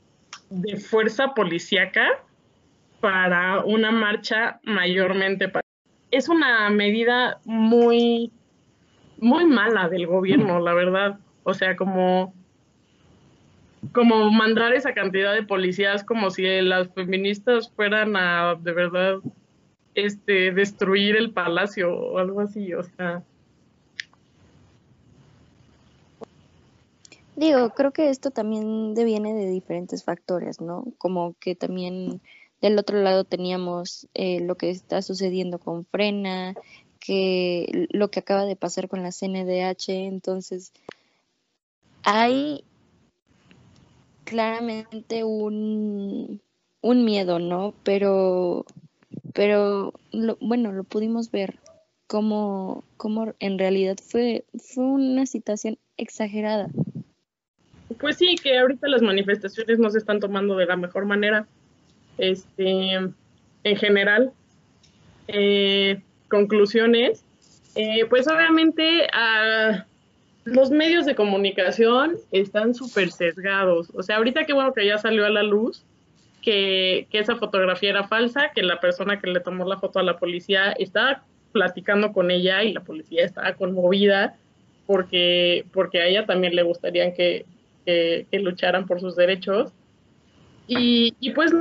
de 0.50 0.78
fuerza 0.78 1.36
policíaca 1.36 2.08
para 3.00 3.64
una 3.64 3.92
marcha 3.92 4.60
mayormente. 4.64 5.52
Es 6.10 6.28
una 6.28 6.72
medida 6.72 7.40
muy, 7.46 8.32
muy 9.20 9.46
mala 9.46 9.90
del 9.90 10.08
gobierno, 10.08 10.60
la 10.60 10.74
verdad. 10.74 11.20
O 11.44 11.54
sea, 11.54 11.76
como 11.76 12.34
como 13.92 14.30
mandar 14.32 14.74
esa 14.74 14.94
cantidad 14.94 15.34
de 15.34 15.44
policías 15.44 16.04
como 16.04 16.30
si 16.30 16.44
las 16.62 16.90
feministas 16.90 17.70
fueran 17.72 18.16
a 18.16 18.56
de 18.56 18.72
verdad 18.72 19.20
este 19.96 20.52
destruir 20.52 21.16
el 21.16 21.32
palacio 21.32 21.94
o 21.94 22.18
algo 22.18 22.42
así, 22.42 22.74
o 22.74 22.84
sea. 22.84 23.24
Digo, 27.36 27.70
creo 27.70 27.92
que 27.92 28.10
esto 28.10 28.32
también 28.32 28.94
deviene 28.96 29.34
de 29.34 29.50
diferentes 29.50 30.04
factores, 30.04 30.60
¿no? 30.60 30.86
Como 30.98 31.36
que 31.40 31.56
también 31.56 32.22
del 32.62 32.78
otro 32.78 33.02
lado 33.02 33.24
teníamos 33.24 34.08
eh, 34.14 34.42
lo 34.42 34.56
que 34.56 34.70
está 34.70 35.02
sucediendo 35.02 35.58
con 35.58 35.86
Frena, 35.86 36.54
que 37.00 37.88
lo 37.92 38.12
que 38.12 38.20
acaba 38.20 38.46
de 38.46 38.58
pasar 38.58 38.90
con 38.90 39.04
la 39.04 39.12
CNDH, 39.12 39.90
entonces 39.90 40.74
hay 42.04 42.66
claramente 44.30 45.24
un, 45.24 46.40
un 46.82 47.06
miedo, 47.06 47.40
¿no? 47.40 47.74
Pero, 47.84 48.66
pero 49.34 49.94
bueno, 50.40 50.72
lo 50.72 50.84
pudimos 50.84 51.32
ver 51.32 51.56
como, 52.06 52.84
como 52.96 53.34
en 53.40 53.58
realidad 53.58 53.98
fue, 54.04 54.46
fue 54.56 54.84
una 54.86 55.26
situación 55.26 55.80
exagerada. 55.98 56.68
Pues 58.00 58.18
sí, 58.18 58.36
que 58.42 58.60
ahorita 58.60 58.88
las 58.88 59.02
manifestaciones 59.02 59.80
no 59.80 59.90
se 59.90 59.98
están 59.98 60.20
tomando 60.20 60.56
de 60.56 60.68
la 60.68 60.78
mejor 60.78 61.06
manera. 61.06 61.48
Este, 62.20 62.92
en 62.92 63.76
general, 63.78 64.32
eh, 65.28 66.02
conclusiones, 66.28 67.26
eh, 67.74 68.06
pues 68.08 68.28
obviamente 68.28 69.08
a 69.12 69.88
los 70.46 70.72
medios 70.72 71.06
de 71.06 71.16
comunicación 71.16 72.16
están 72.32 72.74
súper 72.74 73.12
sesgados. 73.12 73.92
O 73.94 74.04
sea, 74.04 74.18
ahorita 74.18 74.46
qué 74.46 74.54
bueno 74.54 74.74
que 74.74 74.86
ya 74.86 74.98
salió 74.98 75.26
a 75.26 75.30
la 75.30 75.44
luz 75.44 75.84
que, 76.42 77.08
esa 77.12 77.36
fotografía 77.36 77.90
era 77.90 78.08
falsa, 78.08 78.52
que 78.54 78.64
la 78.64 78.80
persona 78.80 79.20
que 79.20 79.28
le 79.28 79.40
tomó 79.40 79.66
la 79.66 79.78
foto 79.78 80.00
a 80.00 80.04
la 80.04 80.18
policía 80.18 80.72
estaba 80.72 81.24
platicando 81.52 82.14
con 82.14 82.32
ella 82.32 82.64
y 82.64 82.74
la 82.74 82.82
policía 82.82 83.26
estaba 83.26 83.54
conmovida 83.54 84.38
porque, 84.86 85.66
porque 85.74 86.02
a 86.02 86.08
ella 86.08 86.26
también 86.26 86.56
le 86.56 86.64
gustaría 86.64 87.14
que, 87.14 87.46
que, 87.86 88.26
lucharan 88.40 88.86
por 88.86 89.00
sus 89.00 89.16
derechos. 89.16 89.72
Y, 90.68 91.16
y 91.20 91.32
pues 91.32 91.54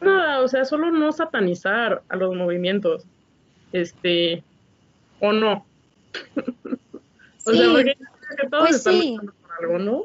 nada, 0.00 0.40
o 0.40 0.48
sea, 0.48 0.64
solo 0.64 0.90
no 0.90 1.12
satanizar 1.12 2.02
a 2.08 2.16
los 2.16 2.34
movimientos, 2.34 3.04
este, 3.72 4.42
o 5.20 5.32
no. 5.32 5.64
O 7.44 7.52
sea, 7.52 7.72
porque 7.72 7.94
que 7.94 8.48
todos 8.48 8.68
pues 8.68 8.82
sí. 8.82 9.16
por 9.20 9.34
algo, 9.60 9.78
¿no? 9.78 10.04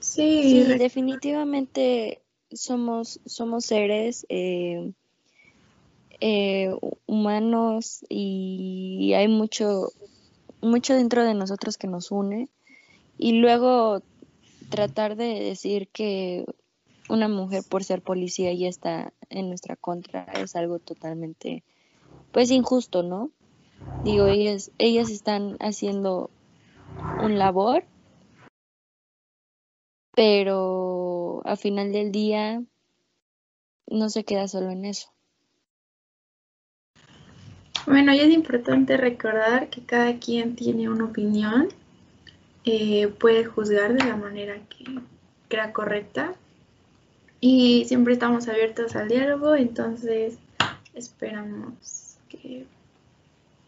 Sí. 0.00 0.64
definitivamente 0.78 2.22
somos, 2.52 3.20
somos 3.24 3.64
seres 3.64 4.26
eh, 4.28 4.92
eh, 6.20 6.74
humanos 7.06 8.04
y 8.08 9.12
hay 9.14 9.28
mucho, 9.28 9.88
mucho 10.60 10.94
dentro 10.94 11.24
de 11.24 11.34
nosotros 11.34 11.78
que 11.78 11.86
nos 11.86 12.10
une. 12.10 12.48
Y 13.16 13.32
luego 13.40 14.02
tratar 14.68 15.16
de 15.16 15.40
decir 15.40 15.88
que 15.88 16.44
una 17.08 17.28
mujer 17.28 17.62
por 17.68 17.84
ser 17.84 18.02
policía 18.02 18.52
ya 18.52 18.68
está 18.68 19.12
en 19.30 19.48
nuestra 19.48 19.76
contra 19.76 20.24
es 20.34 20.56
algo 20.56 20.78
totalmente, 20.78 21.62
pues 22.32 22.50
injusto, 22.50 23.02
¿no? 23.02 23.30
Digo, 24.04 24.26
ellas, 24.26 24.70
ellas 24.78 25.10
están 25.10 25.56
haciendo 25.60 26.30
un 27.22 27.38
labor 27.38 27.84
pero 30.14 31.42
al 31.44 31.56
final 31.56 31.92
del 31.92 32.12
día 32.12 32.62
no 33.88 34.08
se 34.08 34.24
queda 34.24 34.48
solo 34.48 34.70
en 34.70 34.84
eso. 34.84 35.08
Bueno, 37.86 38.14
y 38.14 38.20
es 38.20 38.32
importante 38.32 38.96
recordar 38.96 39.68
que 39.68 39.84
cada 39.84 40.18
quien 40.18 40.56
tiene 40.56 40.88
una 40.88 41.04
opinión, 41.04 41.68
eh, 42.64 43.08
puede 43.08 43.44
juzgar 43.44 43.92
de 43.92 44.04
la 44.04 44.16
manera 44.16 44.56
que 44.68 44.84
crea 45.48 45.72
correcta 45.72 46.34
y 47.40 47.84
siempre 47.84 48.14
estamos 48.14 48.48
abiertos 48.48 48.96
al 48.96 49.08
diálogo, 49.08 49.54
entonces 49.54 50.38
esperamos 50.94 52.16
que 52.30 52.64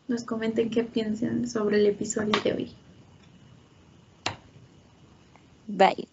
nos 0.08 0.24
comenten 0.24 0.70
qué 0.70 0.84
piensan 0.84 1.48
sobre 1.48 1.78
el 1.78 1.86
episodio 1.86 2.32
de 2.44 2.52
hoy. 2.52 2.72
Bye. 5.66 6.08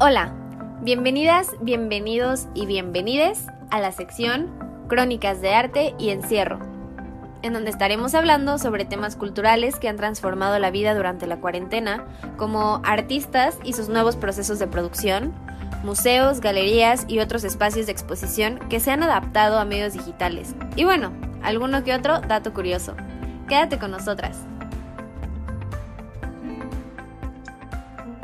Hola, 0.00 0.32
bienvenidas, 0.82 1.52
bienvenidos 1.60 2.48
y 2.54 2.66
bienvenides 2.66 3.46
a 3.70 3.80
la 3.80 3.92
sección 3.92 4.50
Crónicas 4.88 5.40
de 5.40 5.54
Arte 5.54 5.94
y 5.98 6.10
Encierro, 6.10 6.60
en 7.42 7.52
donde 7.52 7.70
estaremos 7.70 8.14
hablando 8.14 8.58
sobre 8.58 8.84
temas 8.84 9.16
culturales 9.16 9.78
que 9.78 9.88
han 9.88 9.96
transformado 9.96 10.58
la 10.58 10.70
vida 10.70 10.94
durante 10.94 11.26
la 11.26 11.40
cuarentena, 11.40 12.06
como 12.36 12.80
artistas 12.84 13.58
y 13.64 13.72
sus 13.72 13.88
nuevos 13.88 14.16
procesos 14.16 14.58
de 14.58 14.66
producción, 14.66 15.34
museos, 15.82 16.40
galerías 16.40 17.04
y 17.08 17.20
otros 17.20 17.44
espacios 17.44 17.86
de 17.86 17.92
exposición 17.92 18.58
que 18.68 18.80
se 18.80 18.90
han 18.90 19.02
adaptado 19.02 19.58
a 19.58 19.64
medios 19.64 19.92
digitales. 19.92 20.54
Y 20.74 20.84
bueno, 20.84 21.12
alguno 21.42 21.84
que 21.84 21.94
otro 21.94 22.20
dato 22.20 22.52
curioso. 22.52 22.96
Quédate 23.48 23.78
con 23.78 23.92
nosotras. 23.92 24.44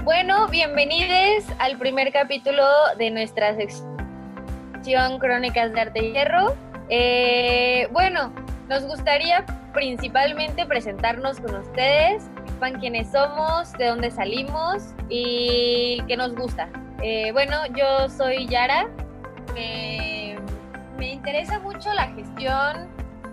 Bueno, 0.05 0.49
bienvenidos 0.49 1.45
al 1.61 1.79
primer 1.79 2.13
capítulo 2.13 2.65
de 2.99 3.13
nuestra 3.13 3.55
sección 3.55 5.19
Crónicas 5.21 5.73
de 5.73 5.81
Arte 5.81 6.05
y 6.05 6.13
Hierro. 6.13 6.57
Eh, 6.89 7.89
bueno, 7.93 8.33
nos 8.69 8.85
gustaría 8.85 9.47
principalmente 9.73 10.67
presentarnos 10.67 11.39
con 11.39 11.55
ustedes, 11.55 12.25
sepan 12.47 12.81
quiénes 12.81 13.13
somos, 13.13 13.73
de 13.75 13.87
dónde 13.87 14.11
salimos 14.11 14.83
y 15.09 16.03
qué 16.09 16.17
nos 16.17 16.35
gusta. 16.35 16.69
Eh, 17.03 17.33
bueno, 17.33 17.67
yo 17.77 18.09
soy 18.09 18.47
Yara. 18.47 18.89
me 19.55 21.13
interesa 21.13 21.59
mucho 21.59 21.93
la 21.93 22.07
gestión 22.13 22.89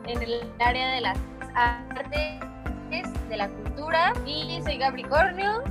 en 0.07 0.23
el 0.23 0.41
área 0.59 0.93
de 0.93 1.01
las 1.01 1.19
artes, 1.53 2.39
de 3.29 3.37
la 3.37 3.47
cultura 3.47 4.13
y 4.25 4.59
soy 4.63 4.79
Capricornio. 4.79 5.63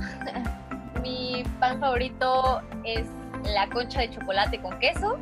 Mi 1.03 1.43
pan 1.59 1.81
favorito 1.81 2.61
es 2.85 3.05
la 3.43 3.67
concha 3.67 3.99
de 3.99 4.11
chocolate 4.11 4.61
con 4.61 4.79
queso. 4.79 5.17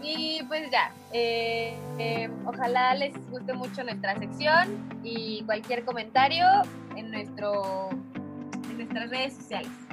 Y 0.00 0.44
pues 0.44 0.70
ya, 0.70 0.92
eh, 1.12 1.76
eh, 1.98 2.30
ojalá 2.46 2.94
les 2.94 3.12
guste 3.28 3.54
mucho 3.54 3.82
nuestra 3.82 4.16
sección 4.16 4.88
y 5.02 5.42
cualquier 5.44 5.84
comentario 5.84 6.46
en, 6.94 7.10
nuestro, 7.10 7.90
en 7.90 8.76
nuestras 8.76 9.10
redes 9.10 9.34
sociales. 9.34 9.87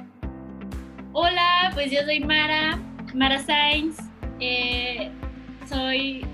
Hola, 1.18 1.70
pues 1.72 1.90
yo 1.90 2.02
soy 2.02 2.20
Mara, 2.20 2.78
Mara 3.14 3.38
Sainz. 3.38 3.96
Eh, 4.38 5.10
soy 5.66 6.26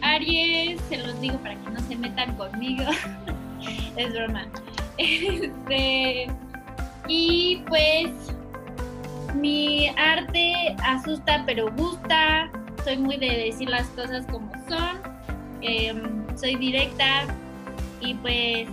Aries, 0.00 0.80
se 0.88 0.98
los 0.98 1.20
digo 1.20 1.36
para 1.38 1.56
que 1.56 1.70
no 1.72 1.80
se 1.80 1.96
metan 1.96 2.36
conmigo. 2.36 2.84
es 3.96 4.12
broma. 4.12 4.46
Este, 4.96 6.28
y 7.08 7.64
pues 7.66 8.10
mi 9.34 9.88
arte 9.88 10.76
asusta 10.84 11.42
pero 11.44 11.72
gusta. 11.72 12.48
Soy 12.84 12.98
muy 12.98 13.16
de 13.16 13.26
decir 13.46 13.68
las 13.70 13.88
cosas 13.88 14.24
como 14.26 14.52
son. 14.68 15.00
Em, 15.62 16.24
soy 16.38 16.54
directa 16.54 17.24
y 18.00 18.14
pues 18.14 18.68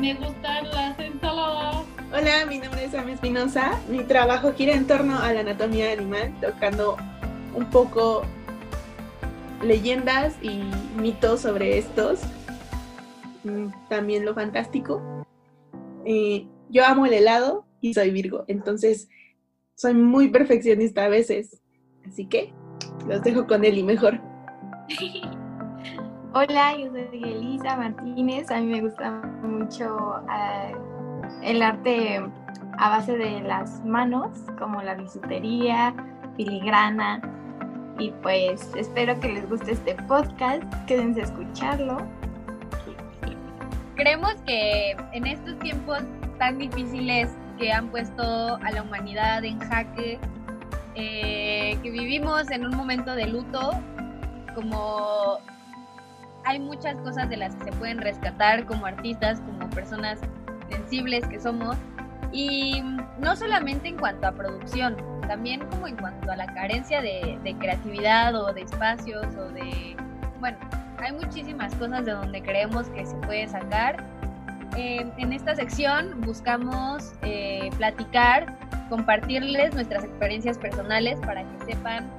me 0.00 0.14
gustan 0.14 0.70
las 0.70 0.98
ensaladas. 0.98 1.95
Hola, 2.18 2.46
mi 2.46 2.58
nombre 2.58 2.82
es 2.82 2.94
Ame 2.94 3.12
Espinosa. 3.12 3.78
Mi 3.90 4.02
trabajo 4.02 4.54
gira 4.54 4.72
en 4.72 4.86
torno 4.86 5.18
a 5.18 5.34
la 5.34 5.40
anatomía 5.40 5.92
animal, 5.92 6.34
tocando 6.40 6.96
un 7.54 7.68
poco 7.68 8.22
leyendas 9.62 10.34
y 10.42 10.62
mitos 10.98 11.42
sobre 11.42 11.76
estos. 11.76 12.20
Mm, 13.44 13.66
también 13.90 14.24
lo 14.24 14.34
fantástico. 14.34 15.02
Eh, 16.06 16.46
yo 16.70 16.86
amo 16.86 17.04
el 17.04 17.12
helado 17.12 17.66
y 17.82 17.92
soy 17.92 18.10
Virgo, 18.12 18.44
entonces 18.48 19.10
soy 19.74 19.92
muy 19.92 20.28
perfeccionista 20.28 21.04
a 21.04 21.08
veces. 21.08 21.60
Así 22.06 22.24
que 22.24 22.50
los 23.06 23.22
dejo 23.24 23.46
con 23.46 23.62
y 23.62 23.82
mejor. 23.82 24.18
Hola, 26.32 26.78
yo 26.78 26.90
soy 26.90 27.22
Elisa 27.24 27.76
Martínez. 27.76 28.50
A 28.50 28.60
mí 28.60 28.68
me 28.68 28.80
gusta 28.80 29.10
mucho 29.42 30.22
eh, 30.32 30.74
el 31.42 31.62
arte 31.62 32.22
a 32.78 32.90
base 32.90 33.16
de 33.16 33.40
las 33.40 33.84
manos, 33.84 34.30
como 34.58 34.82
la 34.82 34.94
bisutería, 34.94 35.94
filigrana. 36.36 37.20
Y 37.98 38.10
pues 38.22 38.70
espero 38.76 39.18
que 39.20 39.28
les 39.28 39.48
guste 39.48 39.72
este 39.72 39.94
podcast. 39.94 40.62
Quédense 40.86 41.22
a 41.22 41.24
escucharlo. 41.24 41.98
Creemos 43.94 44.34
que 44.46 44.94
en 45.12 45.26
estos 45.26 45.58
tiempos 45.60 46.00
tan 46.38 46.58
difíciles 46.58 47.34
que 47.58 47.72
han 47.72 47.88
puesto 47.88 48.22
a 48.22 48.70
la 48.70 48.82
humanidad 48.82 49.42
en 49.44 49.58
jaque, 49.58 50.18
eh, 50.94 51.78
que 51.82 51.90
vivimos 51.90 52.50
en 52.50 52.66
un 52.66 52.76
momento 52.76 53.14
de 53.14 53.26
luto, 53.26 53.70
como 54.54 55.38
hay 56.44 56.58
muchas 56.58 56.96
cosas 56.96 57.28
de 57.28 57.38
las 57.38 57.54
que 57.56 57.64
se 57.64 57.72
pueden 57.72 57.98
rescatar 57.98 58.66
como 58.66 58.86
artistas, 58.86 59.40
como 59.40 59.68
personas 59.70 60.20
sensibles 60.70 61.26
que 61.26 61.40
somos, 61.40 61.76
y 62.32 62.82
no 63.18 63.36
solamente 63.36 63.88
en 63.88 63.96
cuanto 63.96 64.26
a 64.26 64.32
producción, 64.32 64.96
también 65.26 65.64
como 65.66 65.86
en 65.86 65.96
cuanto 65.96 66.30
a 66.30 66.36
la 66.36 66.46
carencia 66.46 67.00
de, 67.00 67.38
de 67.42 67.54
creatividad 67.56 68.34
o 68.34 68.52
de 68.52 68.62
espacios 68.62 69.26
o 69.36 69.48
de, 69.52 69.96
bueno, 70.40 70.58
hay 70.98 71.12
muchísimas 71.12 71.74
cosas 71.74 72.04
de 72.04 72.12
donde 72.12 72.42
creemos 72.42 72.88
que 72.90 73.04
se 73.06 73.16
puede 73.16 73.46
sacar 73.48 74.04
en 74.76 75.32
esta 75.32 75.54
sección 75.54 76.20
buscamos 76.20 77.12
eh, 77.22 77.70
platicar, 77.76 78.54
compartirles 78.88 79.74
nuestras 79.74 80.04
experiencias 80.04 80.58
personales 80.58 81.18
para 81.20 81.42
que 81.44 81.72
sepan 81.72 82.10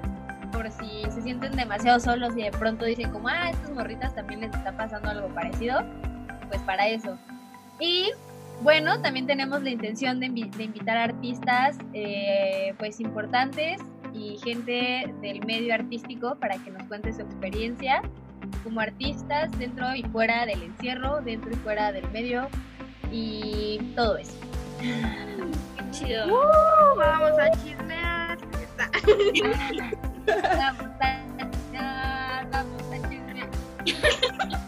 por 0.52 0.70
si 0.72 1.04
se 1.12 1.22
sienten 1.22 1.52
demasiado 1.52 2.00
solos 2.00 2.36
y 2.36 2.44
de 2.44 2.52
pronto 2.52 2.86
dicen 2.86 3.12
como, 3.12 3.28
ah, 3.28 3.50
estas 3.52 3.70
morritas 3.72 4.16
también 4.16 4.42
les 4.42 4.54
está 4.54 4.72
pasando 4.72 5.10
algo 5.10 5.28
parecido, 5.30 5.84
pues 6.50 6.62
para 6.62 6.88
eso. 6.88 7.18
Y 7.80 8.12
bueno, 8.62 9.02
también 9.02 9.28
tenemos 9.28 9.62
la 9.62 9.70
intención 9.70 10.20
de, 10.20 10.28
invitar 10.28 10.98
artistas 10.98 11.78
eh, 11.94 12.74
pues 12.78 13.00
importantes 13.00 13.82
y 14.14 14.38
gente 14.44 15.14
del 15.22 15.46
medio 15.46 15.74
artístico 15.74 16.36
para 16.36 16.58
que 16.58 16.72
nos 16.72 16.84
cuente 16.84 17.14
su 17.14 17.22
experiencia 17.22 18.02
como 18.64 18.80
artistas 18.80 19.52
dentro 19.58 19.94
y 19.96 20.04
fuera 20.04 20.46
del 20.46 20.64
encierro, 20.64 21.22
dentro 21.22 21.52
y 21.52 21.56
fuera 21.56 21.92
del 21.92 22.10
medio 22.12 22.48
y 23.12 23.80
todo 23.96 24.18
eso. 24.18 24.34
Qué 24.80 25.92
chido. 25.92 26.28
Uh, 26.28 26.98
vamos 26.98 27.32
a 27.40 27.52
chismear. 27.64 28.38
vamos 30.58 30.92
a 31.00 31.24
chismear, 31.38 32.50
vamos 32.50 32.84
a 32.92 33.10
chismear. 33.10 34.68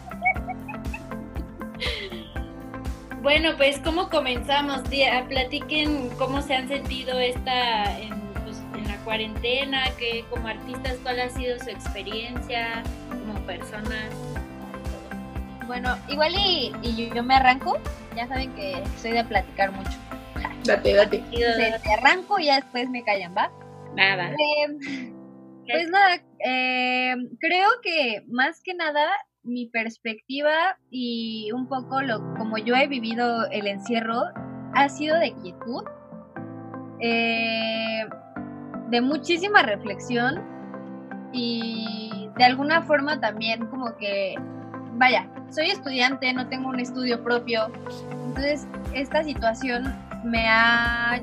Bueno, 3.22 3.52
pues 3.58 3.80
¿cómo 3.80 4.10
comenzamos? 4.10 4.82
Platiquen 5.28 6.10
cómo 6.18 6.42
se 6.42 6.56
han 6.56 6.68
sentido 6.68 7.20
esta 7.20 8.00
en, 8.00 8.20
pues, 8.44 8.58
en 8.76 8.88
la 8.88 8.98
cuarentena, 9.04 9.84
que 9.98 10.24
como 10.30 10.48
artistas 10.48 10.98
cuál 11.04 11.20
ha 11.20 11.30
sido 11.30 11.60
su 11.60 11.70
experiencia, 11.70 12.84
personas. 13.50 14.10
Bueno, 15.66 15.98
igual 16.08 16.34
y, 16.36 16.72
yo 17.14 17.24
me 17.24 17.36
arranco, 17.36 17.78
ya 18.16 18.28
saben 18.28 18.54
que 18.54 18.82
soy 19.02 19.12
de 19.12 19.24
platicar 19.24 19.72
mucho. 19.72 19.98
Date, 20.64 20.94
date. 20.94 21.24
te 21.32 21.94
arranco 21.94 22.40
y 22.40 22.46
ya 22.46 22.56
después 22.56 22.90
me 22.90 23.04
callan, 23.04 23.36
¿va? 23.36 23.52
Nada. 23.96 24.32
Eh, 24.32 25.12
pues 25.68 25.90
nada, 25.90 26.22
eh, 26.46 27.16
creo 27.40 27.70
que 27.82 28.24
más 28.28 28.62
que 28.62 28.74
nada 28.74 29.10
mi 29.44 29.68
perspectiva 29.68 30.78
y 30.90 31.52
un 31.54 31.68
poco 31.68 32.02
lo 32.02 32.20
como 32.36 32.58
yo 32.58 32.76
he 32.76 32.88
vivido 32.88 33.46
el 33.52 33.68
encierro 33.68 34.24
ha 34.74 34.90
sido 34.90 35.18
de 35.18 35.34
quietud, 35.42 35.84
eh, 37.00 38.08
de 38.90 39.02
muchísima 39.02 39.64
reflexión 39.64 40.44
y 41.32 42.30
de 42.38 42.44
alguna 42.44 42.82
forma 42.84 43.20
también 43.20 43.66
como 43.68 43.96
que 43.98 44.36
vaya, 45.00 45.28
soy 45.50 45.72
estudiante, 45.72 46.32
no 46.34 46.48
tengo 46.48 46.70
un 46.70 46.80
estudio 46.80 47.24
propio, 47.24 47.72
entonces 48.12 48.68
esta 48.94 49.24
situación 49.24 49.96
me 50.24 50.48
ha, 50.48 51.22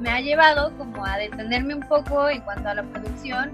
me 0.00 0.10
ha 0.10 0.20
llevado 0.20 0.76
como 0.76 1.04
a 1.04 1.18
detenerme 1.18 1.74
un 1.74 1.82
poco 1.82 2.28
en 2.28 2.40
cuanto 2.42 2.68
a 2.70 2.74
la 2.74 2.82
producción, 2.82 3.52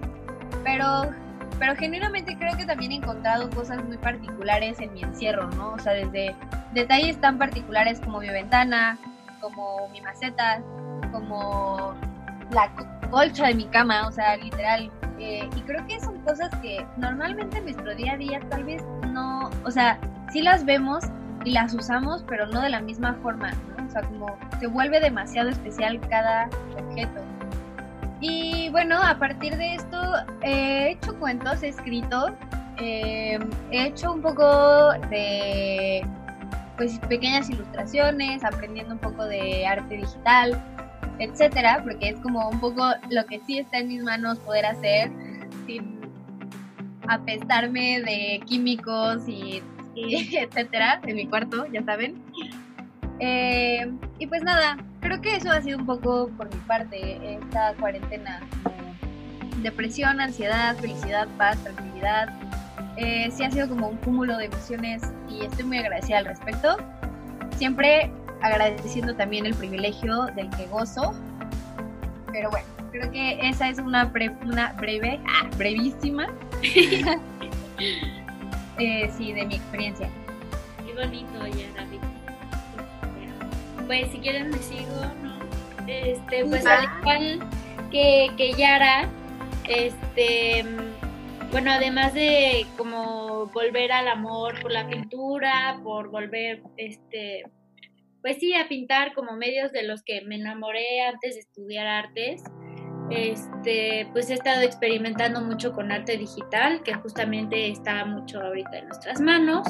pero, 0.65 1.11
pero 1.59 1.75
genuinamente 1.77 2.37
creo 2.37 2.57
que 2.57 2.65
también 2.65 2.93
he 2.93 2.97
encontrado 2.97 3.49
cosas 3.51 3.83
muy 3.85 3.97
particulares 3.97 4.81
en 4.81 4.93
mi 4.95 5.03
encierro, 5.03 5.49
¿no? 5.51 5.73
O 5.73 5.79
sea, 5.79 5.93
desde 5.93 6.35
detalles 6.75 7.21
tan 7.21 7.39
particulares 7.39 8.01
como 8.01 8.21
mi 8.21 8.29
ventana, 8.29 8.99
como 9.41 9.89
mi 9.89 10.01
maceta, 10.01 10.61
como 11.13 11.95
la 12.51 12.71
colcha 13.11 13.49
de 13.49 13.55
mi 13.55 13.65
cama, 13.67 14.07
o 14.07 14.13
sea, 14.13 14.37
literal. 14.37 14.91
Eh, 15.19 15.49
y 15.57 15.61
creo 15.63 15.87
que 15.87 15.99
son 16.01 16.21
cosas 16.21 16.51
que 16.61 16.85
normalmente 16.99 17.59
en 17.59 17.65
nuestro 17.65 17.95
día 17.95 18.13
a 18.13 18.17
día 18.17 18.41
tal 18.51 18.65
vez 18.65 18.83
no, 19.09 19.51
o 19.65 19.71
sea, 19.71 19.99
sí 20.31 20.43
las 20.43 20.65
vemos 20.65 21.05
y 21.45 21.53
las 21.53 21.73
usamos, 21.75 22.25
pero 22.29 22.47
no 22.47 22.61
de 22.61 22.71
la 22.71 22.81
misma 22.81 23.15
forma, 23.23 23.53
¿no? 23.53 23.87
O 23.87 23.91
sea, 23.91 24.03
como 24.03 24.37
se 24.61 24.67
vuelve 24.67 25.01
demasiado 25.01 25.49
especial 25.49 26.01
cada 26.09 26.49
objeto. 26.77 27.36
Y 28.29 28.69
bueno, 28.71 29.01
a 29.01 29.17
partir 29.19 29.57
de 29.57 29.77
esto 29.77 29.99
he 30.43 30.91
hecho 30.91 31.17
cuentos, 31.19 31.63
he 31.63 31.69
escrito, 31.69 32.35
eh, 32.79 33.39
he 33.71 33.87
hecho 33.87 34.13
un 34.13 34.21
poco 34.21 34.93
de 35.11 36.05
pues 36.77 36.99
pequeñas 37.09 37.49
ilustraciones, 37.49 38.43
aprendiendo 38.45 38.95
un 38.95 39.01
poco 39.01 39.25
de 39.25 39.65
arte 39.65 39.97
digital, 39.99 40.61
etcétera, 41.21 41.81
porque 41.85 42.09
es 42.11 42.21
como 42.21 42.49
un 42.49 42.59
poco 42.59 42.85
lo 43.11 43.25
que 43.27 43.41
sí 43.47 43.59
está 43.59 43.79
en 43.79 43.89
mis 43.89 44.03
manos 44.03 44.39
poder 44.41 44.67
hacer 44.67 45.11
sin 45.67 46.01
apestarme 47.09 48.03
de 48.03 48.41
químicos 48.45 49.29
y, 49.29 49.63
etcétera 49.95 51.01
en 51.07 51.15
mi 51.15 51.27
cuarto, 51.29 51.65
ya 51.73 51.85
saben. 51.85 52.26
Eh, 53.21 53.91
y 54.19 54.27
pues 54.27 54.43
nada, 54.43 54.77
creo 55.01 55.21
que 55.21 55.37
eso 55.37 55.51
ha 55.51 55.61
sido 55.63 55.79
un 55.79 55.87
poco 55.87 56.29
por 56.37 56.53
mi 56.53 56.61
parte 56.63 57.37
esta 57.37 57.75
cuarentena. 57.75 58.41
Depresión, 59.63 60.21
ansiedad, 60.21 60.77
felicidad, 60.77 61.27
paz, 61.39 61.57
tranquilidad. 61.63 62.29
Eh, 62.97 63.31
sí 63.31 63.45
ha 63.45 63.51
sido 63.51 63.69
como 63.69 63.89
un 63.89 63.97
cúmulo 63.99 64.37
de 64.39 64.47
emociones 64.47 65.03
y 65.29 65.45
estoy 65.45 65.65
muy 65.65 65.79
agradecida 65.79 66.19
al 66.19 66.27
respecto. 66.27 66.77
Siempre 67.57 68.11
agradeciendo 68.43 69.15
también 69.15 69.47
el 69.47 69.55
privilegio 69.55 70.27
del 70.37 70.51
que 70.51 70.67
gozo. 70.67 71.15
Pero 72.33 72.51
bueno, 72.51 72.67
creo 72.93 73.11
que 73.11 73.49
esa 73.49 73.69
es 73.69 73.79
una, 73.79 74.13
una 74.45 74.73
breve, 74.75 75.21
ah, 75.27 75.49
brevísima, 75.57 76.29
eh, 78.79 79.11
sí, 79.17 79.33
de 79.33 79.47
mi 79.47 79.55
experiencia. 79.57 80.09
Qué 80.85 80.95
bonito, 80.95 81.47
ya, 81.47 81.67
David. 81.75 82.01
Pues 83.87 84.11
si 84.11 84.19
quieren 84.19 84.51
me 84.51 84.59
sigo, 84.59 85.01
¿no? 85.23 85.37
Este, 85.87 86.45
pues 86.45 86.67
al 86.67 86.85
igual 87.01 87.41
que, 87.91 88.31
que 88.37 88.53
Yara, 88.55 89.09
este, 89.69 90.65
bueno, 91.53 91.71
además 91.71 92.13
de 92.15 92.67
como 92.77 93.47
volver 93.47 93.93
al 93.93 94.09
amor 94.09 94.61
por 94.61 94.73
la 94.73 94.89
pintura, 94.89 95.79
por 95.85 96.11
volver, 96.11 96.63
este, 96.77 97.45
pues 98.21 98.39
sí, 98.39 98.55
a 98.55 98.69
pintar 98.69 99.15
como 99.15 99.37
medios 99.37 99.71
de 99.71 99.85
los 99.85 100.03
que 100.03 100.21
me 100.23 100.35
enamoré 100.35 101.03
antes 101.03 101.35
de 101.35 101.41
estudiar 101.41 101.87
artes. 101.87 102.43
Este, 103.09 104.09
pues 104.13 104.31
he 104.31 104.35
estado 104.35 104.63
experimentando 104.63 105.41
mucho 105.41 105.73
con 105.73 105.93
arte 105.93 106.17
digital, 106.19 106.83
que 106.83 106.95
justamente 106.95 107.71
está 107.71 108.05
mucho 108.05 108.41
ahorita 108.41 108.79
en 108.79 108.89
nuestras 108.89 109.21
manos. 109.21 109.69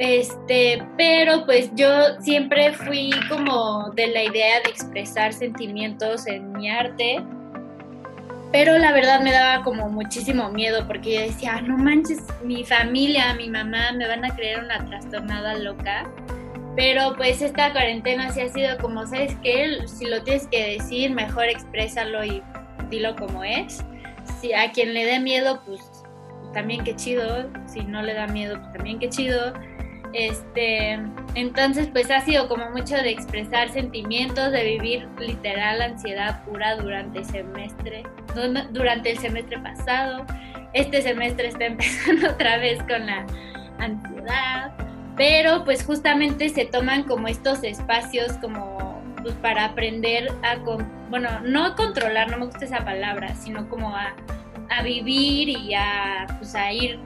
Este, 0.00 0.82
pero 0.96 1.44
pues 1.44 1.70
yo 1.74 2.18
siempre 2.20 2.72
fui 2.72 3.10
como 3.28 3.90
de 3.90 4.06
la 4.06 4.24
idea 4.24 4.58
de 4.64 4.70
expresar 4.70 5.34
sentimientos 5.34 6.26
en 6.26 6.52
mi 6.52 6.70
arte. 6.70 7.22
Pero 8.50 8.78
la 8.78 8.92
verdad 8.92 9.20
me 9.20 9.30
daba 9.30 9.62
como 9.62 9.90
muchísimo 9.90 10.48
miedo 10.48 10.86
porque 10.86 11.16
yo 11.16 11.20
decía, 11.20 11.60
no 11.60 11.76
manches, 11.76 12.22
mi 12.42 12.64
familia, 12.64 13.34
mi 13.34 13.50
mamá 13.50 13.92
me 13.92 14.08
van 14.08 14.24
a 14.24 14.34
creer 14.34 14.64
una 14.64 14.82
trastornada 14.86 15.58
loca. 15.58 16.10
Pero 16.76 17.14
pues 17.18 17.42
esta 17.42 17.70
cuarentena 17.72 18.32
sí 18.32 18.40
ha 18.40 18.48
sido 18.48 18.78
como, 18.78 19.06
¿sabes 19.06 19.36
qué? 19.42 19.86
Si 19.86 20.06
lo 20.06 20.22
tienes 20.22 20.46
que 20.46 20.78
decir, 20.78 21.10
mejor 21.10 21.44
exprésalo 21.44 22.24
y 22.24 22.42
dilo 22.88 23.14
como 23.16 23.44
es. 23.44 23.84
Si 24.40 24.54
a 24.54 24.72
quien 24.72 24.94
le 24.94 25.04
dé 25.04 25.20
miedo, 25.20 25.60
pues 25.66 25.82
también 26.54 26.84
qué 26.84 26.96
chido. 26.96 27.50
Si 27.66 27.82
no 27.82 28.00
le 28.00 28.14
da 28.14 28.28
miedo, 28.28 28.58
pues 28.58 28.72
también 28.72 28.98
qué 28.98 29.10
chido. 29.10 29.52
Este, 30.12 30.98
entonces 31.34 31.88
pues 31.92 32.10
ha 32.10 32.20
sido 32.20 32.48
como 32.48 32.70
mucho 32.70 32.96
de 32.96 33.10
expresar 33.10 33.70
sentimientos, 33.70 34.50
de 34.50 34.64
vivir 34.64 35.08
literal 35.18 35.80
ansiedad 35.80 36.42
pura 36.44 36.76
durante 36.76 37.20
el 37.20 37.24
semestre, 37.24 38.02
durante 38.70 39.12
el 39.12 39.18
semestre 39.18 39.58
pasado. 39.58 40.26
Este 40.72 41.02
semestre 41.02 41.48
está 41.48 41.64
empezando 41.66 42.30
otra 42.30 42.58
vez 42.58 42.78
con 42.84 43.06
la 43.06 43.26
ansiedad 43.78 44.72
pero 45.20 45.64
pues 45.66 45.84
justamente 45.84 46.48
se 46.48 46.64
toman 46.64 47.02
como 47.02 47.28
estos 47.28 47.62
espacios 47.62 48.32
como 48.38 49.02
pues 49.22 49.34
para 49.34 49.66
aprender 49.66 50.32
a, 50.42 50.56
bueno, 51.10 51.28
no 51.40 51.66
a 51.66 51.76
controlar, 51.76 52.30
no 52.30 52.38
me 52.38 52.46
gusta 52.46 52.64
esa 52.64 52.82
palabra, 52.86 53.34
sino 53.34 53.68
como 53.68 53.94
a, 53.94 54.14
a 54.70 54.82
vivir 54.82 55.50
y 55.50 55.74
a, 55.74 56.26
pues 56.38 56.54
a 56.54 56.72
ir 56.72 56.98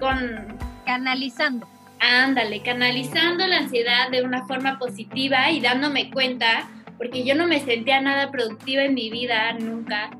con... 0.00 0.56
Canalizando. 0.86 1.68
Ándale, 2.04 2.62
canalizando 2.62 3.46
la 3.46 3.58
ansiedad 3.58 4.10
de 4.10 4.22
una 4.22 4.44
forma 4.48 4.76
positiva 4.76 5.52
y 5.52 5.60
dándome 5.60 6.10
cuenta, 6.10 6.68
porque 6.98 7.22
yo 7.22 7.36
no 7.36 7.46
me 7.46 7.60
sentía 7.60 8.00
nada 8.00 8.32
productiva 8.32 8.82
en 8.82 8.94
mi 8.94 9.08
vida 9.08 9.52
nunca. 9.52 10.10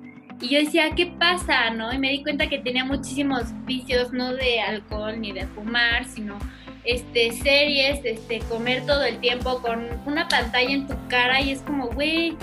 Y 0.40 0.50
yo 0.50 0.60
decía, 0.60 0.90
¿qué 0.94 1.06
pasa? 1.06 1.70
¿No? 1.70 1.92
Y 1.92 1.98
me 1.98 2.10
di 2.10 2.22
cuenta 2.22 2.48
que 2.48 2.60
tenía 2.60 2.84
muchísimos 2.84 3.46
vicios, 3.64 4.12
no 4.12 4.32
de 4.32 4.60
alcohol 4.60 5.20
ni 5.20 5.32
de 5.32 5.44
fumar, 5.48 6.04
sino 6.04 6.38
este, 6.84 7.32
series, 7.32 7.98
este, 8.04 8.38
comer 8.48 8.86
todo 8.86 9.02
el 9.02 9.18
tiempo 9.18 9.60
con 9.60 9.84
una 10.06 10.28
pantalla 10.28 10.70
en 10.70 10.86
tu 10.86 10.94
cara 11.08 11.40
y 11.40 11.50
es 11.50 11.62
como, 11.62 11.88
güey, 11.88 12.36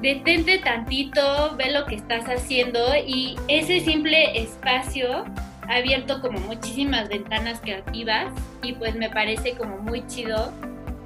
detente 0.00 0.58
tantito, 0.58 1.56
ve 1.56 1.72
lo 1.72 1.84
que 1.84 1.96
estás 1.96 2.26
haciendo 2.26 2.94
y 3.04 3.34
ese 3.48 3.80
simple 3.80 4.40
espacio 4.40 5.24
ha 5.68 5.76
abierto 5.76 6.20
como 6.20 6.38
muchísimas 6.40 7.08
ventanas 7.08 7.60
creativas 7.60 8.32
y 8.62 8.72
pues 8.72 8.94
me 8.94 9.10
parece 9.10 9.54
como 9.54 9.78
muy 9.78 10.06
chido 10.06 10.52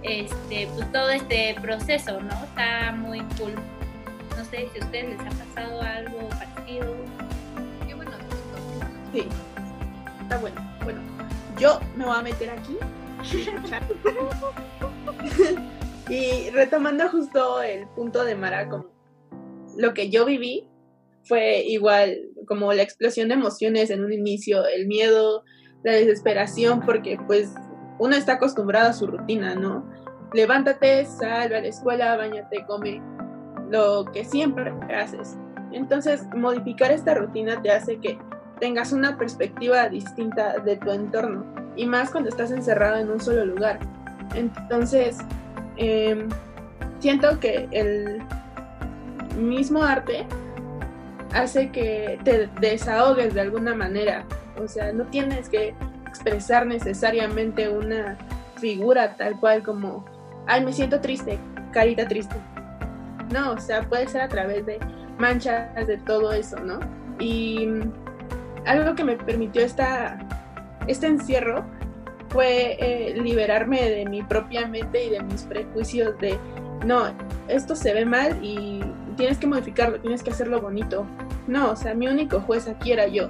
este, 0.02 0.68
pues 0.74 0.90
todo 0.92 1.10
este 1.10 1.56
proceso, 1.60 2.20
¿no? 2.20 2.32
Está 2.44 2.92
muy 2.92 3.20
cool. 3.38 3.54
No 4.36 4.44
sé 4.44 4.68
si 4.72 4.80
a 4.80 4.84
ustedes 4.84 5.10
les 5.10 5.20
ha 5.20 5.30
pasado 5.30 5.82
algo 5.82 6.28
parecido. 6.28 6.94
Qué 7.86 7.94
bueno. 7.94 8.12
Sí, 9.12 9.24
está 10.20 10.38
bueno. 10.38 10.60
Bueno, 10.84 11.00
yo 11.58 11.80
me 11.96 12.04
voy 12.04 12.16
a 12.16 12.22
meter 12.22 12.50
aquí. 12.50 12.76
y 16.08 16.50
retomando 16.50 17.08
justo 17.08 17.62
el 17.62 17.86
punto 17.88 18.24
de 18.24 18.34
Mara, 18.34 18.68
como 18.68 18.86
lo 19.76 19.94
que 19.94 20.10
yo 20.10 20.24
viví 20.24 20.68
fue 21.24 21.62
igual 21.66 22.31
como 22.46 22.72
la 22.72 22.82
explosión 22.82 23.28
de 23.28 23.34
emociones 23.34 23.90
en 23.90 24.04
un 24.04 24.12
inicio, 24.12 24.66
el 24.66 24.86
miedo, 24.86 25.44
la 25.82 25.92
desesperación, 25.92 26.80
porque 26.80 27.18
pues 27.26 27.52
uno 27.98 28.16
está 28.16 28.34
acostumbrado 28.34 28.90
a 28.90 28.92
su 28.92 29.06
rutina, 29.06 29.54
¿no? 29.54 29.88
Levántate, 30.32 31.04
sal 31.06 31.54
a 31.54 31.60
la 31.60 31.66
escuela, 31.66 32.16
bañate, 32.16 32.64
come, 32.66 33.02
lo 33.70 34.04
que 34.12 34.24
siempre 34.24 34.72
haces. 34.94 35.36
Entonces, 35.72 36.24
modificar 36.34 36.90
esta 36.90 37.14
rutina 37.14 37.60
te 37.62 37.70
hace 37.70 37.98
que 37.98 38.18
tengas 38.60 38.92
una 38.92 39.18
perspectiva 39.18 39.88
distinta 39.88 40.58
de 40.58 40.76
tu 40.76 40.90
entorno 40.90 41.44
y 41.76 41.86
más 41.86 42.10
cuando 42.10 42.28
estás 42.28 42.50
encerrado 42.50 42.98
en 42.98 43.10
un 43.10 43.20
solo 43.20 43.44
lugar. 43.44 43.78
Entonces, 44.34 45.18
em, 45.76 46.28
siento 46.98 47.40
que 47.40 47.68
el 47.72 48.22
mismo 49.36 49.82
arte 49.82 50.26
hace 51.32 51.70
que 51.70 52.18
te 52.24 52.48
desahogues 52.60 53.34
de 53.34 53.40
alguna 53.40 53.74
manera. 53.74 54.24
O 54.62 54.68
sea, 54.68 54.92
no 54.92 55.04
tienes 55.04 55.48
que 55.48 55.74
expresar 56.06 56.66
necesariamente 56.66 57.68
una 57.68 58.16
figura 58.56 59.16
tal 59.16 59.40
cual 59.40 59.62
como, 59.62 60.04
ay, 60.46 60.64
me 60.64 60.72
siento 60.72 61.00
triste, 61.00 61.38
carita 61.72 62.06
triste. 62.06 62.36
No, 63.32 63.52
o 63.52 63.60
sea, 63.60 63.82
puede 63.88 64.06
ser 64.08 64.20
a 64.20 64.28
través 64.28 64.66
de 64.66 64.78
manchas, 65.18 65.86
de 65.86 65.96
todo 65.98 66.32
eso, 66.32 66.58
¿no? 66.60 66.80
Y 67.18 67.66
algo 68.66 68.94
que 68.94 69.04
me 69.04 69.16
permitió 69.16 69.62
esta, 69.62 70.18
este 70.86 71.06
encierro 71.06 71.64
fue 72.28 72.76
eh, 72.78 73.14
liberarme 73.20 73.82
de 73.88 74.06
mi 74.06 74.22
propia 74.22 74.66
mente 74.66 75.04
y 75.04 75.10
de 75.10 75.22
mis 75.22 75.42
prejuicios 75.42 76.18
de, 76.18 76.38
no, 76.84 77.14
esto 77.48 77.74
se 77.74 77.92
ve 77.94 78.04
mal 78.04 78.38
y 78.42 78.82
tienes 79.14 79.38
que 79.38 79.46
modificarlo, 79.46 80.00
tienes 80.00 80.22
que 80.22 80.30
hacerlo 80.30 80.60
bonito. 80.60 81.06
No, 81.46 81.70
o 81.70 81.76
sea, 81.76 81.94
mi 81.94 82.08
único 82.08 82.40
juez 82.40 82.68
aquí 82.68 82.92
era 82.92 83.06
yo. 83.08 83.28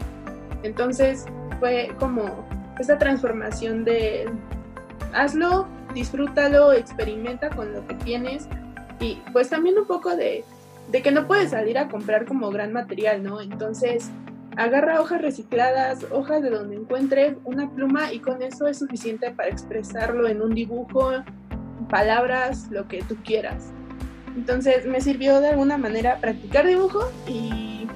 Entonces 0.63 1.27
fue 1.61 1.91
como 1.99 2.47
esta 2.79 2.99
transformación 2.99 3.85
de 3.85 4.29
hazlo, 5.13 5.67
disfrútalo, 5.95 6.73
experimenta 6.73 7.51
con 7.51 7.73
lo 7.73 7.87
que 7.87 7.95
tienes 7.95 8.49
y 9.01 9.21
pues 9.33 9.51
también 9.51 9.79
un 9.79 9.87
poco 9.87 10.17
de, 10.17 10.45
de 10.91 11.03
que 11.03 11.11
no 11.11 11.27
puedes 11.27 11.51
salir 11.51 11.79
a 11.79 11.89
comprar 11.89 12.25
como 12.25 12.51
gran 12.51 12.73
material, 12.73 13.23
¿no? 13.23 13.41
Entonces, 13.41 14.11
agarra 14.57 15.01
hojas 15.01 15.21
recicladas, 15.23 16.07
hojas 16.11 16.43
de 16.43 16.51
donde 16.51 16.77
encuentres 16.77 17.37
una 17.45 17.71
pluma 17.71 18.13
y 18.13 18.21
con 18.21 18.43
eso 18.43 18.67
es 18.67 18.79
suficiente 18.79 19.31
para 19.31 19.49
expresarlo 19.49 20.29
en 20.29 20.43
un 20.43 20.55
dibujo, 20.55 21.13
palabras, 21.89 22.69
lo 22.71 22.89
que 22.89 23.03
tú 23.03 23.17
quieras. 23.25 23.73
Entonces 24.37 24.87
me 24.87 25.01
sirvió 25.01 25.41
de 25.41 25.49
alguna 25.49 25.77
manera 25.77 26.17
practicar 26.19 26.67
dibujo 26.67 27.11
y 27.27 27.87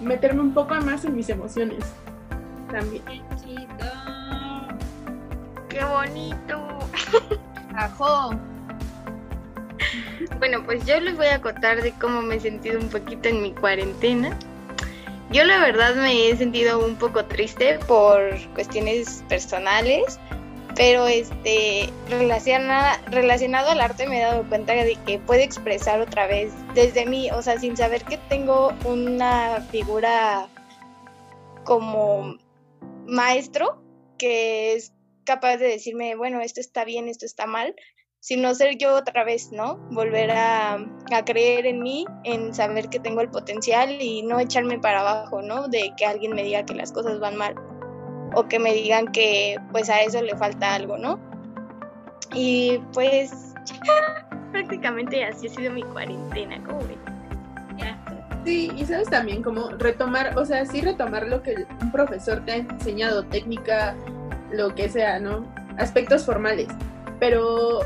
meterme 0.00 0.40
un 0.40 0.54
poco 0.54 0.74
más 0.76 1.04
en 1.04 1.14
mis 1.16 1.28
emociones 1.28 1.84
también. 2.70 3.02
¡Qué 5.68 5.84
bonito! 5.84 6.78
¡Ajo! 7.74 8.30
Bueno, 10.38 10.62
pues 10.64 10.84
yo 10.84 11.00
les 11.00 11.16
voy 11.16 11.26
a 11.26 11.40
contar 11.40 11.82
de 11.82 11.92
cómo 11.92 12.22
me 12.22 12.36
he 12.36 12.40
sentido 12.40 12.80
un 12.80 12.88
poquito 12.88 13.28
en 13.28 13.42
mi 13.42 13.52
cuarentena. 13.52 14.36
Yo 15.30 15.44
la 15.44 15.58
verdad 15.60 15.94
me 15.94 16.28
he 16.28 16.36
sentido 16.36 16.84
un 16.84 16.96
poco 16.96 17.24
triste 17.24 17.78
por 17.86 18.20
cuestiones 18.52 19.24
personales, 19.28 20.18
pero 20.74 21.06
este 21.06 21.90
relaciona, 22.08 23.00
relacionado 23.10 23.70
al 23.70 23.80
arte 23.80 24.06
me 24.06 24.18
he 24.18 24.22
dado 24.22 24.48
cuenta 24.48 24.72
de 24.72 24.96
que 25.06 25.18
puede 25.18 25.44
expresar 25.44 26.00
otra 26.00 26.26
vez 26.26 26.52
desde 26.74 27.06
mí, 27.06 27.30
o 27.30 27.42
sea, 27.42 27.58
sin 27.58 27.76
saber 27.76 28.04
que 28.04 28.18
tengo 28.28 28.72
una 28.84 29.60
figura 29.70 30.48
como 31.64 32.36
maestro 33.06 33.82
que 34.18 34.74
es 34.74 34.92
capaz 35.24 35.56
de 35.56 35.66
decirme, 35.66 36.14
bueno, 36.14 36.40
esto 36.40 36.60
está 36.60 36.84
bien, 36.84 37.08
esto 37.08 37.26
está 37.26 37.46
mal, 37.46 37.74
sino 38.20 38.54
ser 38.54 38.76
yo 38.78 38.94
otra 38.94 39.24
vez, 39.24 39.50
¿no? 39.52 39.76
Volver 39.90 40.30
a, 40.30 40.74
a, 40.74 41.24
creer 41.24 41.66
en 41.66 41.82
mí, 41.82 42.04
en 42.24 42.54
saber 42.54 42.88
que 42.88 43.00
tengo 43.00 43.20
el 43.20 43.30
potencial 43.30 44.00
y 44.00 44.22
no 44.22 44.38
echarme 44.38 44.78
para 44.78 45.00
abajo, 45.00 45.42
¿no? 45.42 45.68
De 45.68 45.92
que 45.96 46.06
alguien 46.06 46.34
me 46.34 46.44
diga 46.44 46.64
que 46.64 46.74
las 46.74 46.92
cosas 46.92 47.18
van 47.18 47.36
mal 47.36 47.54
o 48.34 48.46
que 48.48 48.58
me 48.58 48.72
digan 48.72 49.08
que 49.08 49.56
pues 49.72 49.90
a 49.90 50.00
eso 50.02 50.22
le 50.22 50.36
falta 50.36 50.74
algo, 50.74 50.98
¿no? 50.98 51.18
Y 52.34 52.78
pues 52.92 53.54
prácticamente 54.52 55.24
así 55.24 55.48
ha 55.48 55.50
sido 55.50 55.72
mi 55.72 55.82
cuarentena, 55.82 56.62
¿cómo 56.64 56.80
ven? 56.80 57.12
Sí, 58.44 58.72
y 58.76 58.84
sabes 58.84 59.08
también 59.08 59.40
como 59.40 59.68
retomar, 59.70 60.36
o 60.36 60.44
sea, 60.44 60.66
sí 60.66 60.80
retomar 60.80 61.28
lo 61.28 61.42
que 61.42 61.64
un 61.80 61.92
profesor 61.92 62.44
te 62.44 62.52
ha 62.52 62.56
enseñado, 62.56 63.24
técnica, 63.24 63.94
lo 64.50 64.74
que 64.74 64.88
sea, 64.88 65.20
¿no? 65.20 65.46
Aspectos 65.78 66.24
formales, 66.26 66.66
pero 67.20 67.80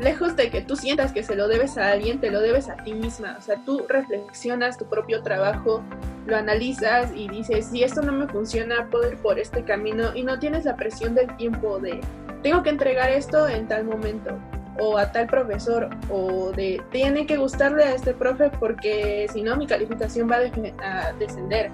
lejos 0.00 0.36
de 0.36 0.50
que 0.50 0.60
tú 0.60 0.76
sientas 0.76 1.12
que 1.12 1.22
se 1.22 1.36
lo 1.36 1.48
debes 1.48 1.78
a 1.78 1.90
alguien, 1.90 2.20
te 2.20 2.30
lo 2.30 2.40
debes 2.40 2.68
a 2.68 2.76
ti 2.76 2.94
misma. 2.94 3.36
O 3.38 3.42
sea, 3.42 3.56
tú 3.64 3.84
reflexionas 3.88 4.78
tu 4.78 4.86
propio 4.86 5.22
trabajo, 5.22 5.82
lo 6.26 6.36
analizas 6.36 7.10
y 7.14 7.28
dices, 7.28 7.66
si 7.66 7.82
esto 7.82 8.02
no 8.02 8.12
me 8.12 8.26
funciona, 8.26 8.88
puedo 8.90 9.10
ir 9.10 9.18
por 9.18 9.38
este 9.38 9.64
camino 9.64 10.14
y 10.14 10.22
no 10.24 10.38
tienes 10.38 10.64
la 10.64 10.76
presión 10.76 11.14
del 11.14 11.34
tiempo 11.36 11.78
de, 11.78 12.00
tengo 12.42 12.62
que 12.62 12.70
entregar 12.70 13.10
esto 13.10 13.48
en 13.48 13.68
tal 13.68 13.84
momento 13.84 14.38
o 14.78 14.98
a 14.98 15.12
tal 15.12 15.26
profesor 15.26 15.88
o 16.10 16.50
de, 16.52 16.82
tiene 16.90 17.26
que 17.26 17.36
gustarle 17.36 17.84
a 17.84 17.94
este 17.94 18.12
profe 18.12 18.50
porque 18.58 19.28
si 19.32 19.42
no 19.42 19.56
mi 19.56 19.66
calificación 19.66 20.30
va 20.30 20.36
a, 20.36 21.12
descender. 21.12 21.70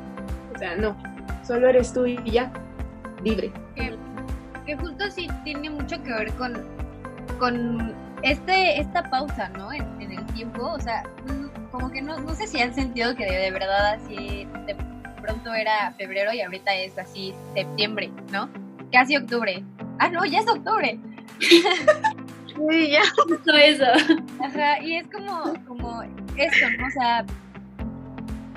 O 0.55 0.59
sea, 0.59 0.77
no, 0.77 0.97
solo 1.47 1.69
eres 1.69 1.93
tú 1.93 2.07
y 2.07 2.19
ya, 2.31 2.53
libre. 3.23 3.53
Que, 3.75 3.95
que 4.67 4.77
justo 4.77 5.11
sí 5.11 5.29
tiene 5.45 5.71
mucho 5.71 6.03
que 6.03 6.13
ver 6.13 6.33
con, 6.35 6.55
con 7.39 7.95
este, 8.23 8.81
esta 8.81 9.09
pausa, 9.09 9.49
¿no? 9.51 9.73
En, 9.73 9.85
el 10.01 10.27
tiempo, 10.27 10.67
o 10.67 10.81
sea, 10.81 11.05
como 11.71 11.91
que 11.91 12.03
no, 12.03 12.19
no 12.19 12.35
sé 12.35 12.47
si 12.47 12.61
han 12.61 12.75
sentido 12.75 13.15
que 13.15 13.25
de, 13.25 13.51
verdad 13.51 13.95
así 13.95 14.47
de 14.67 14.77
pronto 15.21 15.55
era 15.55 15.93
febrero 15.93 16.33
y 16.33 16.41
ahorita 16.41 16.75
es 16.75 16.99
así 16.99 17.35
septiembre, 17.55 18.11
¿no? 18.33 18.49
Casi 18.93 19.17
octubre. 19.17 19.63
Ah, 19.99 20.09
no, 20.09 20.25
ya 20.25 20.41
es 20.41 20.49
octubre. 20.49 20.99
sí, 21.41 22.91
ya. 22.91 23.03
Justo 23.29 23.55
eso. 23.55 23.85
Ajá, 24.43 24.81
y 24.83 24.97
es 24.97 25.07
como, 25.09 25.55
como 25.67 26.03
esto, 26.37 26.71
¿no? 26.79 26.87
O 26.87 26.91
sea, 26.91 27.25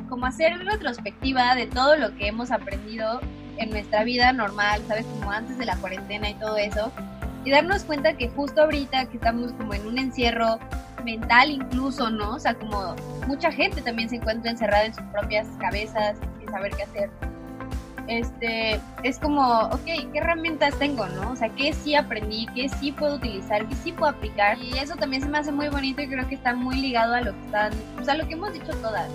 como 0.10 0.26
hacer 0.26 0.58
retrospectiva 0.58 1.56
de 1.56 1.68
todo 1.68 1.98
lo 1.98 2.16
que 2.16 2.28
hemos 2.28 2.52
aprendido 2.52 3.22
en 3.58 3.70
nuestra 3.70 4.04
vida 4.04 4.34
normal, 4.34 4.82
¿sabes? 4.88 5.06
Como 5.06 5.32
antes 5.32 5.58
de 5.58 5.66
la 5.66 5.76
cuarentena 5.78 6.30
y 6.30 6.34
todo 6.36 6.58
eso 6.58 6.92
y 7.44 7.52
darnos 7.52 7.84
cuenta 7.84 8.14
que 8.14 8.30
justo 8.30 8.62
ahorita 8.62 9.06
que 9.06 9.18
estamos 9.18 9.52
como 9.54 9.74
en 9.74 9.86
un 9.86 9.98
encierro 9.98 10.60
mental 11.04 11.50
incluso, 11.50 12.10
¿no? 12.10 12.36
O 12.36 12.40
sea, 12.40 12.54
como 12.54 12.96
mucha 13.28 13.52
gente 13.52 13.82
también 13.82 14.10
se 14.10 14.18
encuentra 14.18 14.52
encerrada 14.52 14.86
en 14.86 14.94
sus 14.94 15.04
propias 15.06 15.48
cabezas 15.60 16.18
sin 16.40 16.50
saber 16.50 16.72
qué 16.76 16.84
hacer. 16.84 17.10
Este, 18.08 18.82
es 19.04 19.18
como, 19.18 19.62
ok, 19.68 19.86
¿qué 19.86 20.10
herramientas 20.14 20.78
tengo, 20.78 21.08
no? 21.08 21.32
O 21.32 21.36
sea, 21.38 21.48
¿qué 21.50 21.72
sí 21.72 21.96
aprendí? 21.96 22.48
¿Qué 22.54 22.68
sí 22.68 22.92
puedo 22.92 23.16
utilizar? 23.16 23.66
¿Qué 23.68 23.76
sí 23.76 23.94
puedo 23.94 24.12
aplicar? 24.12 24.58
Y 24.60 24.78
eso 24.78 24.96
también 24.96 25.22
se 25.22 25.30
me 25.30 25.38
hace 25.38 25.54
muy 25.54 25.70
bonito 25.70 26.02
y 26.02 26.10
creo 26.10 26.28
que 26.28 26.36
está 26.36 26.54
muy 26.54 26.76
ligado 26.76 27.16
a 27.16 27.22
lo 27.22 27.32
que 27.32 27.46
están, 27.46 27.72
o 28.00 28.04
sea, 28.04 28.16
lo 28.16 28.28
que 28.28 28.34
hemos 28.34 28.54
dicho 28.54 28.74
todas. 28.82 29.10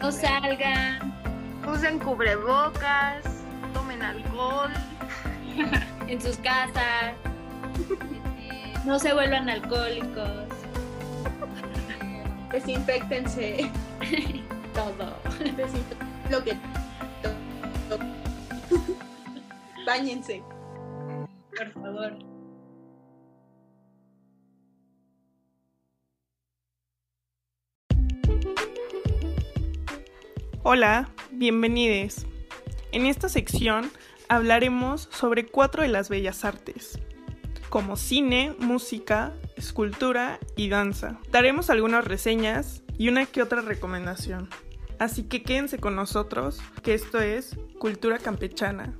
No 0.00 0.12
salgan. 0.12 1.14
Usen 1.66 1.98
cubrebocas, 1.98 3.24
tomen 3.74 4.02
alcohol. 4.02 4.70
en 6.08 6.20
sus 6.20 6.36
casas. 6.38 7.14
No 8.84 8.98
se 8.98 9.12
vuelvan 9.12 9.48
alcohólicos. 9.48 10.48
Desinfectense. 12.52 13.70
Todo. 14.74 15.16
lo 16.30 16.44
que. 16.44 16.56
Báñense. 19.86 20.42
Por 21.56 21.72
favor. 21.72 22.12
Hola, 30.62 31.08
bienvenidos. 31.30 32.26
En 32.90 33.06
esta 33.06 33.28
sección 33.28 33.90
hablaremos 34.28 35.08
sobre 35.12 35.46
cuatro 35.46 35.82
de 35.82 35.88
las 35.88 36.08
bellas 36.08 36.44
artes, 36.44 36.98
como 37.68 37.96
cine, 37.96 38.54
música, 38.58 39.32
escultura 39.56 40.38
y 40.56 40.68
danza. 40.68 41.18
Daremos 41.30 41.70
algunas 41.70 42.04
reseñas 42.04 42.82
y 42.98 43.08
una 43.08 43.26
que 43.26 43.42
otra 43.42 43.60
recomendación. 43.60 44.48
Así 44.98 45.24
que 45.24 45.42
quédense 45.42 45.78
con 45.78 45.94
nosotros, 45.94 46.60
que 46.82 46.94
esto 46.94 47.20
es 47.20 47.56
Cultura 47.78 48.18
Campechana. 48.18 48.94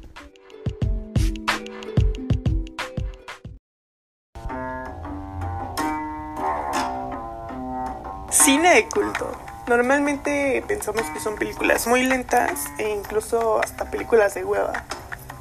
Cine 8.30 8.74
de 8.74 8.88
culto. 8.88 9.32
Normalmente 9.66 10.62
pensamos 10.68 11.02
que 11.12 11.18
son 11.18 11.36
películas 11.36 11.86
muy 11.86 12.04
lentas 12.04 12.66
e 12.78 12.88
incluso 12.90 13.58
hasta 13.60 13.90
películas 13.90 14.34
de 14.34 14.44
hueva, 14.44 14.84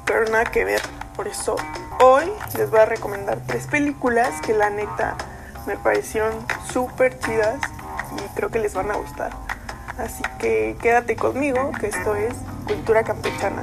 pero 0.04 0.24
nada 0.24 0.46
que 0.46 0.64
ver. 0.64 0.80
Por 1.14 1.28
eso 1.28 1.56
hoy 2.00 2.24
les 2.56 2.70
voy 2.70 2.80
a 2.80 2.86
recomendar 2.86 3.40
tres 3.46 3.66
películas 3.66 4.40
que 4.40 4.52
la 4.54 4.70
neta 4.70 5.16
me 5.66 5.76
parecieron 5.76 6.32
súper 6.72 7.18
chidas 7.18 7.58
y 8.16 8.34
creo 8.34 8.50
que 8.50 8.58
les 8.58 8.74
van 8.74 8.90
a 8.90 8.96
gustar. 8.96 9.30
Así 9.98 10.22
que 10.38 10.76
quédate 10.80 11.16
conmigo, 11.16 11.72
que 11.80 11.86
esto 11.88 12.14
es 12.14 12.34
Cultura 12.66 13.02
Campechana. 13.02 13.62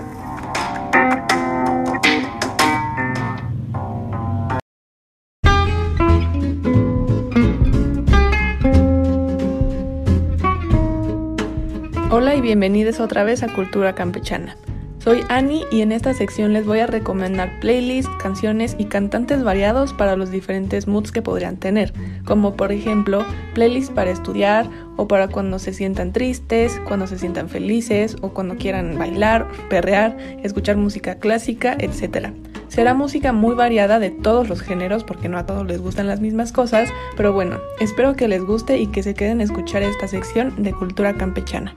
Hola 12.09 12.35
y 12.35 12.41
bienvenidos 12.41 12.99
otra 12.99 13.23
vez 13.23 13.43
a 13.43 13.47
Cultura 13.47 13.93
Campechana. 13.95 14.55
Soy 15.03 15.25
Annie 15.27 15.65
y 15.69 15.81
en 15.81 15.91
esta 15.91 16.13
sección 16.13 16.53
les 16.53 16.65
voy 16.65 16.79
a 16.79 16.87
recomendar 16.87 17.59
playlists, 17.59 18.09
canciones 18.21 18.77
y 18.77 18.85
cantantes 18.85 19.43
variados 19.43 19.91
para 19.91 20.15
los 20.15 20.31
diferentes 20.31 20.87
moods 20.87 21.11
que 21.11 21.21
podrían 21.21 21.57
tener, 21.57 21.91
como 22.23 22.55
por 22.55 22.71
ejemplo 22.71 23.25
playlists 23.53 23.91
para 23.93 24.11
estudiar 24.11 24.69
o 24.95 25.05
para 25.05 25.27
cuando 25.27 25.59
se 25.59 25.73
sientan 25.73 26.13
tristes, 26.13 26.79
cuando 26.87 27.05
se 27.05 27.19
sientan 27.19 27.49
felices 27.49 28.15
o 28.21 28.29
cuando 28.29 28.55
quieran 28.55 28.97
bailar, 28.97 29.45
perrear, 29.69 30.15
escuchar 30.41 30.77
música 30.77 31.15
clásica, 31.15 31.75
etc. 31.79 32.29
Será 32.69 32.93
música 32.93 33.33
muy 33.33 33.55
variada 33.55 33.99
de 33.99 34.09
todos 34.09 34.47
los 34.47 34.61
géneros 34.61 35.03
porque 35.03 35.27
no 35.27 35.37
a 35.37 35.45
todos 35.45 35.67
les 35.67 35.81
gustan 35.81 36.07
las 36.07 36.21
mismas 36.21 36.53
cosas, 36.53 36.87
pero 37.17 37.33
bueno, 37.33 37.59
espero 37.81 38.15
que 38.15 38.29
les 38.29 38.41
guste 38.41 38.77
y 38.77 38.87
que 38.87 39.03
se 39.03 39.15
queden 39.15 39.41
a 39.41 39.43
escuchar 39.43 39.83
esta 39.83 40.07
sección 40.07 40.63
de 40.63 40.71
cultura 40.71 41.13
campechana. 41.15 41.75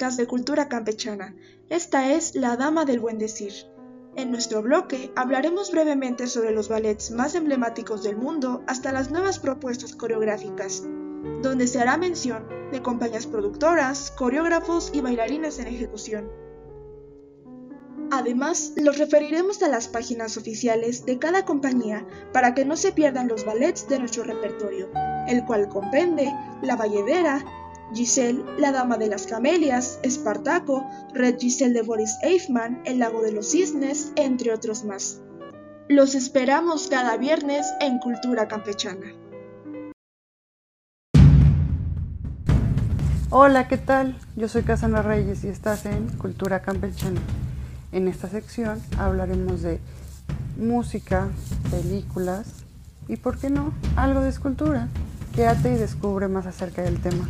De 0.00 0.26
Cultura 0.26 0.66
Campechana. 0.66 1.36
Esta 1.68 2.10
es 2.10 2.34
La 2.34 2.56
Dama 2.56 2.86
del 2.86 3.00
Buen 3.00 3.18
Decir. 3.18 3.52
En 4.16 4.30
nuestro 4.30 4.62
bloque 4.62 5.12
hablaremos 5.14 5.70
brevemente 5.70 6.26
sobre 6.26 6.52
los 6.52 6.70
ballets 6.70 7.10
más 7.10 7.34
emblemáticos 7.34 8.02
del 8.02 8.16
mundo 8.16 8.64
hasta 8.66 8.92
las 8.92 9.10
nuevas 9.10 9.38
propuestas 9.38 9.94
coreográficas, 9.94 10.84
donde 11.42 11.66
se 11.66 11.80
hará 11.80 11.98
mención 11.98 12.46
de 12.72 12.80
compañías 12.80 13.26
productoras, 13.26 14.10
coreógrafos 14.12 14.90
y 14.94 15.02
bailarines 15.02 15.58
en 15.58 15.66
ejecución. 15.66 16.30
Además, 18.10 18.72
los 18.76 18.96
referiremos 18.96 19.62
a 19.62 19.68
las 19.68 19.86
páginas 19.86 20.38
oficiales 20.38 21.04
de 21.04 21.18
cada 21.18 21.44
compañía 21.44 22.06
para 22.32 22.54
que 22.54 22.64
no 22.64 22.76
se 22.76 22.92
pierdan 22.92 23.28
los 23.28 23.44
ballets 23.44 23.86
de 23.86 23.98
nuestro 23.98 24.24
repertorio, 24.24 24.88
el 25.28 25.44
cual 25.44 25.68
comprende 25.68 26.32
La 26.62 26.74
Valledera, 26.74 27.44
Giselle, 27.94 28.44
la 28.58 28.72
Dama 28.72 28.96
de 28.98 29.08
las 29.08 29.26
Camelias, 29.26 29.98
Espartaco, 30.02 30.86
Red 31.14 31.38
Giselle 31.38 31.74
de 31.74 31.82
Boris 31.82 32.16
Eifman, 32.22 32.80
El 32.84 33.00
Lago 33.00 33.20
de 33.22 33.32
los 33.32 33.50
Cisnes, 33.50 34.12
entre 34.16 34.52
otros 34.52 34.84
más. 34.84 35.20
Los 35.88 36.14
esperamos 36.14 36.88
cada 36.88 37.16
viernes 37.16 37.66
en 37.80 37.98
Cultura 37.98 38.46
Campechana. 38.46 39.12
Hola, 43.30 43.68
¿qué 43.68 43.78
tal? 43.78 44.18
Yo 44.36 44.48
soy 44.48 44.62
Casana 44.62 45.02
Reyes 45.02 45.44
y 45.44 45.48
estás 45.48 45.86
en 45.86 46.08
Cultura 46.16 46.62
Campechana. 46.62 47.20
En 47.92 48.08
esta 48.08 48.28
sección 48.28 48.80
hablaremos 48.98 49.62
de 49.62 49.80
música, 50.56 51.28
películas 51.70 52.46
y, 53.08 53.16
¿por 53.16 53.38
qué 53.38 53.50
no?, 53.50 53.72
algo 53.96 54.20
de 54.20 54.28
escultura. 54.28 54.88
Quédate 55.34 55.72
y 55.72 55.76
descubre 55.76 56.28
más 56.28 56.46
acerca 56.46 56.82
del 56.82 57.00
tema. 57.00 57.28